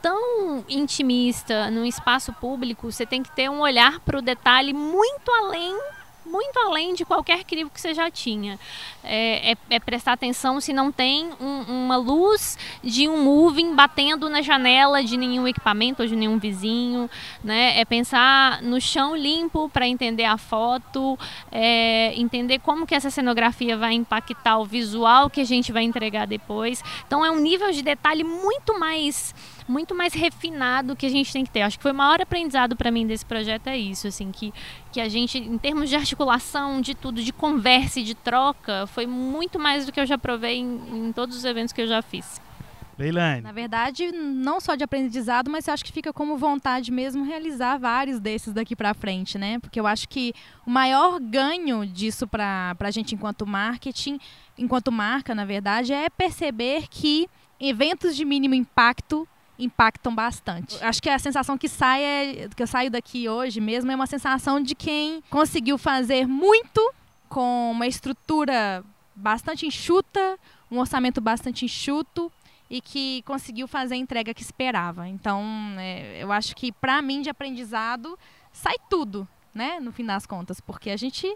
tão 0.03 0.65
intimista, 0.69 1.71
num 1.71 1.85
espaço 1.85 2.33
público, 2.33 2.91
você 2.91 3.07
tem 3.07 3.23
que 3.23 3.35
ter 3.35 3.49
um 3.49 3.61
olhar 3.61 4.01
para 4.01 4.19
o 4.19 4.23
detalhe 4.23 4.73
muito 4.73 5.31
além 5.31 5.79
muito 6.25 6.59
além 6.59 6.95
de 6.95 7.05
qualquer 7.05 7.45
crivo 7.45 7.71
que 7.71 7.81
você 7.81 7.95
já 7.95 8.11
tinha. 8.11 8.59
É, 9.05 9.53
é, 9.53 9.57
é 9.71 9.81
prestar 9.81 10.13
atenção 10.13 10.61
se 10.61 10.73
não 10.73 10.93
tem 10.93 11.31
um, 11.41 11.85
uma 11.85 11.97
luz 11.97 12.57
de 12.83 13.09
um 13.09 13.25
moving 13.25 13.75
batendo 13.75 14.29
na 14.29 14.41
janela 14.43 15.03
de 15.03 15.17
nenhum 15.17 15.47
equipamento 15.47 16.03
ou 16.03 16.09
de 16.09 16.17
nenhum 16.17 16.39
vizinho. 16.39 17.11
Né? 17.43 17.79
É 17.79 17.85
pensar 17.85 18.63
no 18.63 18.81
chão 18.81 19.17
limpo 19.17 19.69
para 19.69 19.87
entender 19.87 20.25
a 20.25 20.37
foto, 20.37 21.19
é, 21.51 22.15
entender 22.17 22.59
como 22.61 22.87
que 22.87 22.95
essa 22.95 23.11
cenografia 23.11 23.77
vai 23.77 23.93
impactar 23.95 24.59
o 24.59 24.65
visual 24.65 25.29
que 25.29 25.41
a 25.41 25.45
gente 25.45 25.73
vai 25.73 25.83
entregar 25.83 26.27
depois. 26.27 26.83
Então 27.07 27.25
é 27.25 27.31
um 27.31 27.41
nível 27.41 27.71
de 27.73 27.83
detalhe 27.83 28.25
muito 28.25 28.79
mais 28.79 29.35
muito 29.73 29.95
mais 29.95 30.13
refinado 30.13 30.95
que 30.95 31.07
a 31.07 31.09
gente 31.09 31.33
tem 31.33 31.45
que 31.45 31.51
ter. 31.51 31.63
Acho 31.63 31.79
que 31.79 31.83
foi 31.83 31.93
o 31.93 31.95
maior 31.95 32.21
aprendizado 32.21 32.77
para 32.77 32.91
mim 32.91 33.07
desse 33.07 33.25
projeto 33.25 33.69
é 33.69 33.77
isso, 33.77 34.07
assim, 34.07 34.31
que, 34.31 34.53
que 34.93 35.01
a 35.01 35.09
gente, 35.09 35.39
em 35.39 35.57
termos 35.57 35.89
de 35.89 35.97
articulação, 35.97 36.81
de 36.81 36.95
tudo, 36.95 37.23
de 37.23 37.33
conversa 37.33 38.01
e 38.01 38.05
de 38.05 38.15
troca, 38.15 38.87
foi 38.89 39.07
muito 39.07 39.59
mais 39.59 39.87
do 39.87 39.93
que 39.93 39.99
eu 39.99 40.07
já 40.07 40.19
provei 40.19 40.59
em, 40.59 41.09
em 41.09 41.13
todos 41.13 41.37
os 41.37 41.45
eventos 41.45 41.73
que 41.73 41.81
eu 41.81 41.87
já 41.87 42.03
fiz. 42.03 42.41
Leilane. 42.99 43.41
Na 43.41 43.53
verdade, 43.53 44.13
não 44.13 44.61
só 44.61 44.75
de 44.75 44.85
aprendizado, 44.85 45.51
mas 45.51 45.67
eu 45.67 45.75
acho 45.75 45.85
que 45.85 45.91
fica 45.93 46.13
como 46.13 46.37
vontade 46.37 46.93
mesmo 46.93 47.25
realizar 47.25 47.79
vários 47.79 48.21
desses 48.21 48.53
daqui 48.53 48.77
para 48.77 48.93
frente, 48.93 49.39
né? 49.39 49.59
Porque 49.59 49.81
eu 49.81 49.87
acho 49.87 50.09
que 50.09 50.35
o 50.67 50.71
maior 50.71 51.19
ganho 51.19 51.87
disso 51.87 52.29
para 52.29 52.77
a 52.79 52.91
gente 52.91 53.15
enquanto 53.15 53.47
marketing, 53.47 54.19
enquanto 54.59 54.93
marca, 54.93 55.35
na 55.35 55.45
verdade, 55.45 55.93
é 55.93 56.11
perceber 56.11 56.87
que 56.89 57.29
eventos 57.59 58.15
de 58.15 58.25
mínimo 58.25 58.55
impacto 58.55 59.27
impactam 59.59 60.15
bastante. 60.15 60.83
Acho 60.83 61.03
que 61.03 61.09
a 61.09 61.19
sensação 61.19 61.57
que 61.57 61.69
sai 61.69 62.03
é, 62.03 62.49
que 62.49 62.63
eu 62.63 62.67
saio 62.67 62.91
daqui 62.91 63.29
hoje 63.29 63.61
mesmo 63.61 63.91
é 63.91 63.95
uma 63.95 64.07
sensação 64.07 64.61
de 64.61 64.75
quem 64.75 65.23
conseguiu 65.31 65.79
fazer 65.79 66.27
muito 66.27 66.93
com 67.29 67.71
uma 67.71 67.87
estrutura 67.87 68.85
bastante 69.15 69.67
enxuta, 69.67 70.39
um 70.71 70.79
orçamento 70.79 71.21
bastante 71.21 71.65
enxuto 71.65 72.31
e 72.69 72.81
que 72.81 73.23
conseguiu 73.23 73.69
fazer 73.69 73.95
a 73.95 73.99
entrega 73.99 74.33
que 74.33 74.43
esperava. 74.43 75.07
Então, 75.09 75.45
é, 75.79 76.23
eu 76.23 76.33
acho 76.33 76.57
que 76.57 76.73
para 76.73 77.01
mim 77.03 77.21
de 77.21 77.31
aprendizado 77.31 78.19
sai 78.53 78.77
tudo, 78.89 79.29
né, 79.55 79.79
no 79.81 79.93
fim 79.93 80.05
das 80.05 80.27
contas, 80.27 80.61
porque 80.61 80.91
a 80.91 80.97
gente 80.97 81.33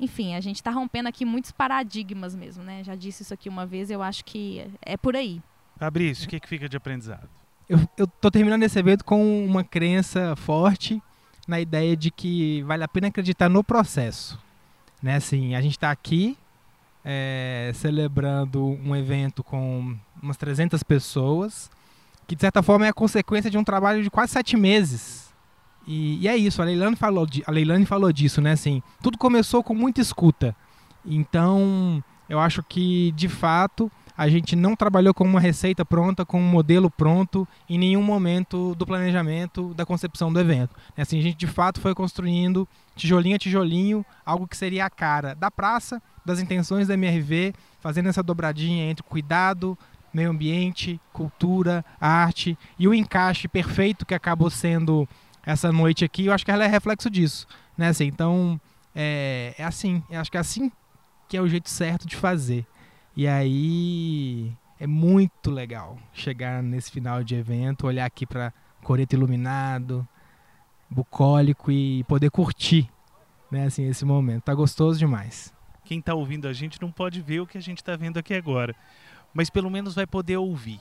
enfim, 0.00 0.34
a 0.34 0.40
gente 0.40 0.56
está 0.56 0.72
rompendo 0.72 1.08
aqui 1.08 1.24
muitos 1.24 1.52
paradigmas 1.52 2.34
mesmo, 2.34 2.64
né? 2.64 2.82
Já 2.82 2.96
disse 2.96 3.22
isso 3.22 3.32
aqui 3.32 3.48
uma 3.48 3.64
vez, 3.64 3.92
eu 3.92 4.02
acho 4.02 4.24
que 4.24 4.68
é 4.82 4.96
por 4.96 5.14
aí. 5.14 5.40
Fabrício, 5.76 6.26
o 6.26 6.28
que, 6.28 6.40
que 6.40 6.48
fica 6.48 6.68
de 6.68 6.76
aprendizado? 6.76 7.28
Eu, 7.68 7.78
eu 7.96 8.06
tô 8.06 8.30
terminando 8.30 8.62
esse 8.62 8.78
evento 8.78 9.04
com 9.04 9.44
uma 9.44 9.64
crença 9.64 10.34
forte 10.36 11.02
na 11.46 11.60
ideia 11.60 11.96
de 11.96 12.10
que 12.10 12.62
vale 12.62 12.84
a 12.84 12.88
pena 12.88 13.08
acreditar 13.08 13.48
no 13.48 13.62
processo. 13.62 14.38
Né? 15.02 15.16
Assim, 15.16 15.54
a 15.54 15.60
gente 15.60 15.72
está 15.72 15.90
aqui 15.90 16.36
é, 17.04 17.70
celebrando 17.74 18.64
um 18.64 18.96
evento 18.96 19.42
com 19.44 19.96
umas 20.22 20.36
300 20.36 20.82
pessoas, 20.82 21.70
que 22.26 22.34
de 22.34 22.40
certa 22.40 22.62
forma 22.62 22.86
é 22.86 22.88
a 22.88 22.94
consequência 22.94 23.50
de 23.50 23.58
um 23.58 23.64
trabalho 23.64 24.02
de 24.02 24.10
quase 24.10 24.32
sete 24.32 24.56
meses. 24.56 25.32
E, 25.86 26.18
e 26.22 26.28
é 26.28 26.36
isso, 26.36 26.62
a 26.62 26.64
Leilane, 26.64 26.96
falou, 26.96 27.26
a 27.46 27.50
Leilane 27.50 27.84
falou 27.84 28.10
disso, 28.10 28.40
né? 28.40 28.52
Assim, 28.52 28.82
tudo 29.02 29.18
começou 29.18 29.62
com 29.62 29.74
muita 29.74 30.00
escuta. 30.00 30.56
Então, 31.04 32.02
eu 32.26 32.40
acho 32.40 32.62
que, 32.62 33.12
de 33.12 33.28
fato, 33.28 33.92
a 34.16 34.28
gente 34.28 34.54
não 34.54 34.76
trabalhou 34.76 35.12
com 35.12 35.24
uma 35.24 35.40
receita 35.40 35.84
pronta, 35.84 36.24
com 36.24 36.40
um 36.40 36.48
modelo 36.48 36.90
pronto 36.90 37.46
em 37.68 37.78
nenhum 37.78 38.02
momento 38.02 38.74
do 38.76 38.86
planejamento, 38.86 39.74
da 39.74 39.84
concepção 39.84 40.32
do 40.32 40.38
evento. 40.38 40.74
Assim, 40.96 41.18
a 41.18 41.22
gente 41.22 41.36
de 41.36 41.46
fato 41.46 41.80
foi 41.80 41.94
construindo 41.94 42.68
tijolinho 42.94 43.36
a 43.36 43.38
tijolinho 43.38 44.06
algo 44.24 44.46
que 44.46 44.56
seria 44.56 44.86
a 44.86 44.90
cara 44.90 45.34
da 45.34 45.50
praça, 45.50 46.00
das 46.24 46.38
intenções 46.38 46.86
da 46.86 46.94
MRV, 46.94 47.54
fazendo 47.80 48.08
essa 48.08 48.22
dobradinha 48.22 48.88
entre 48.88 49.02
cuidado, 49.02 49.76
meio 50.12 50.30
ambiente, 50.30 51.00
cultura, 51.12 51.84
arte 52.00 52.56
e 52.78 52.86
o 52.86 52.94
encaixe 52.94 53.48
perfeito 53.48 54.06
que 54.06 54.14
acabou 54.14 54.48
sendo 54.48 55.08
essa 55.44 55.72
noite 55.72 56.04
aqui. 56.04 56.26
Eu 56.26 56.32
acho 56.32 56.44
que 56.44 56.52
ela 56.52 56.64
é 56.64 56.68
reflexo 56.68 57.10
disso, 57.10 57.46
né? 57.76 57.88
Assim, 57.88 58.04
então 58.04 58.60
é, 58.94 59.54
é 59.58 59.64
assim, 59.64 60.02
eu 60.08 60.20
acho 60.20 60.30
que 60.30 60.36
é 60.36 60.40
assim 60.40 60.70
que 61.28 61.36
é 61.36 61.42
o 61.42 61.48
jeito 61.48 61.68
certo 61.68 62.06
de 62.06 62.14
fazer. 62.14 62.64
E 63.16 63.28
aí 63.28 64.52
é 64.78 64.86
muito 64.86 65.50
legal 65.50 65.98
chegar 66.12 66.62
nesse 66.62 66.90
final 66.90 67.22
de 67.22 67.34
evento, 67.34 67.86
olhar 67.86 68.04
aqui 68.04 68.26
para 68.26 68.52
coreto 68.82 69.14
iluminado, 69.14 70.06
bucólico 70.90 71.70
e 71.70 72.04
poder 72.04 72.30
curtir, 72.30 72.90
né, 73.50 73.66
assim, 73.66 73.88
esse 73.88 74.04
momento. 74.04 74.42
Tá 74.42 74.54
gostoso 74.54 74.98
demais. 74.98 75.54
Quem 75.84 75.98
está 75.98 76.14
ouvindo 76.14 76.48
a 76.48 76.52
gente 76.52 76.80
não 76.80 76.90
pode 76.90 77.20
ver 77.20 77.40
o 77.40 77.46
que 77.46 77.58
a 77.58 77.60
gente 77.60 77.78
está 77.78 77.94
vendo 77.94 78.18
aqui 78.18 78.34
agora, 78.34 78.74
mas 79.32 79.50
pelo 79.50 79.70
menos 79.70 79.94
vai 79.94 80.06
poder 80.06 80.36
ouvir. 80.36 80.80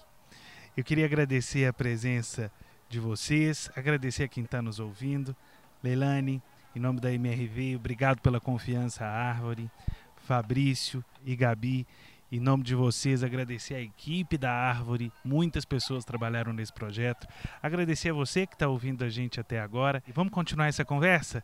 Eu 0.75 0.83
queria 0.83 1.05
agradecer 1.05 1.67
a 1.67 1.73
presença 1.73 2.51
de 2.89 2.99
vocês, 2.99 3.69
agradecer 3.75 4.23
a 4.23 4.27
quem 4.27 4.43
está 4.43 4.61
nos 4.61 4.79
ouvindo. 4.79 5.35
Leilane, 5.83 6.41
em 6.75 6.79
nome 6.79 6.99
da 6.99 7.11
MRV, 7.11 7.75
obrigado 7.75 8.21
pela 8.21 8.39
confiança 8.39 9.05
à 9.05 9.09
Árvore, 9.09 9.69
Fabrício 10.15 11.03
e 11.25 11.35
Gabi. 11.35 11.85
Em 12.33 12.39
nome 12.39 12.63
de 12.63 12.73
vocês, 12.73 13.23
agradecer 13.23 13.75
a 13.75 13.79
equipe 13.79 14.39
da 14.39 14.51
Árvore, 14.51 15.13
muitas 15.23 15.65
pessoas 15.65 16.03
trabalharam 16.03 16.51
nesse 16.51 16.73
projeto. 16.73 17.27
Agradecer 17.61 18.09
a 18.09 18.13
você 18.13 18.47
que 18.47 18.55
está 18.55 18.67
ouvindo 18.67 19.03
a 19.03 19.09
gente 19.09 19.39
até 19.39 19.59
agora. 19.59 20.01
E 20.07 20.11
vamos 20.11 20.33
continuar 20.33 20.65
essa 20.65 20.83
conversa? 20.83 21.43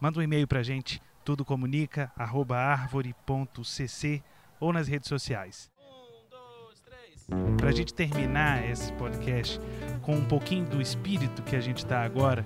Manda 0.00 0.18
um 0.18 0.22
e-mail 0.22 0.48
para 0.48 0.58
a 0.58 0.64
gente, 0.64 1.00
tudocomunica.arvore.cc 1.24 4.22
ou 4.58 4.72
nas 4.72 4.88
redes 4.88 5.08
sociais. 5.08 5.70
Para 7.56 7.68
a 7.68 7.72
gente 7.72 7.94
terminar 7.94 8.68
esse 8.68 8.92
podcast 8.94 9.60
com 10.02 10.16
um 10.16 10.24
pouquinho 10.24 10.66
do 10.66 10.82
espírito 10.82 11.44
que 11.44 11.54
a 11.54 11.60
gente 11.60 11.78
está 11.78 12.02
agora, 12.02 12.44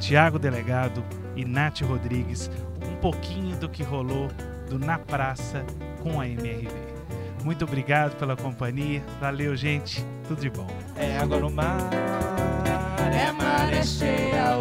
Tiago 0.00 0.40
Delegado 0.40 1.04
e 1.36 1.44
Nath 1.44 1.82
Rodrigues, 1.82 2.50
um 2.82 2.96
pouquinho 2.96 3.56
do 3.60 3.68
que 3.68 3.84
rolou 3.84 4.26
do 4.68 4.76
Na 4.76 4.98
Praça 4.98 5.64
com 6.02 6.20
a 6.20 6.26
MRV. 6.26 6.87
Muito 7.44 7.64
obrigado 7.64 8.16
pela 8.16 8.36
companhia. 8.36 9.02
Valeu, 9.20 9.56
gente. 9.56 10.04
Tudo 10.26 10.40
de 10.40 10.50
bom. 10.50 10.66
É 10.96 11.16
água 11.18 11.38
no 11.38 11.50
mar, 11.50 11.78
É 13.12 13.32
maré 13.32 13.82
cheia, 13.82 14.56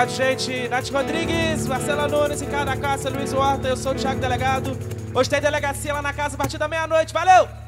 Obrigado, 0.00 0.16
gente. 0.16 0.68
Nath 0.68 0.88
Rodrigues, 0.88 1.66
Marcela 1.66 2.08
Nunes, 2.08 2.40
Ricardo 2.40 2.70
Acácia, 2.70 3.10
Luiz 3.10 3.34
Horta. 3.34 3.68
Eu 3.68 3.76
sou 3.76 3.92
o 3.92 3.94
Thiago 3.94 4.18
Delegado. 4.18 4.70
Hoje 5.14 5.28
tem 5.28 5.42
delegacia 5.42 5.92
lá 5.92 6.00
na 6.00 6.12
casa 6.12 6.36
a 6.36 6.38
partir 6.38 6.56
da 6.56 6.66
meia-noite. 6.66 7.12
Valeu! 7.12 7.59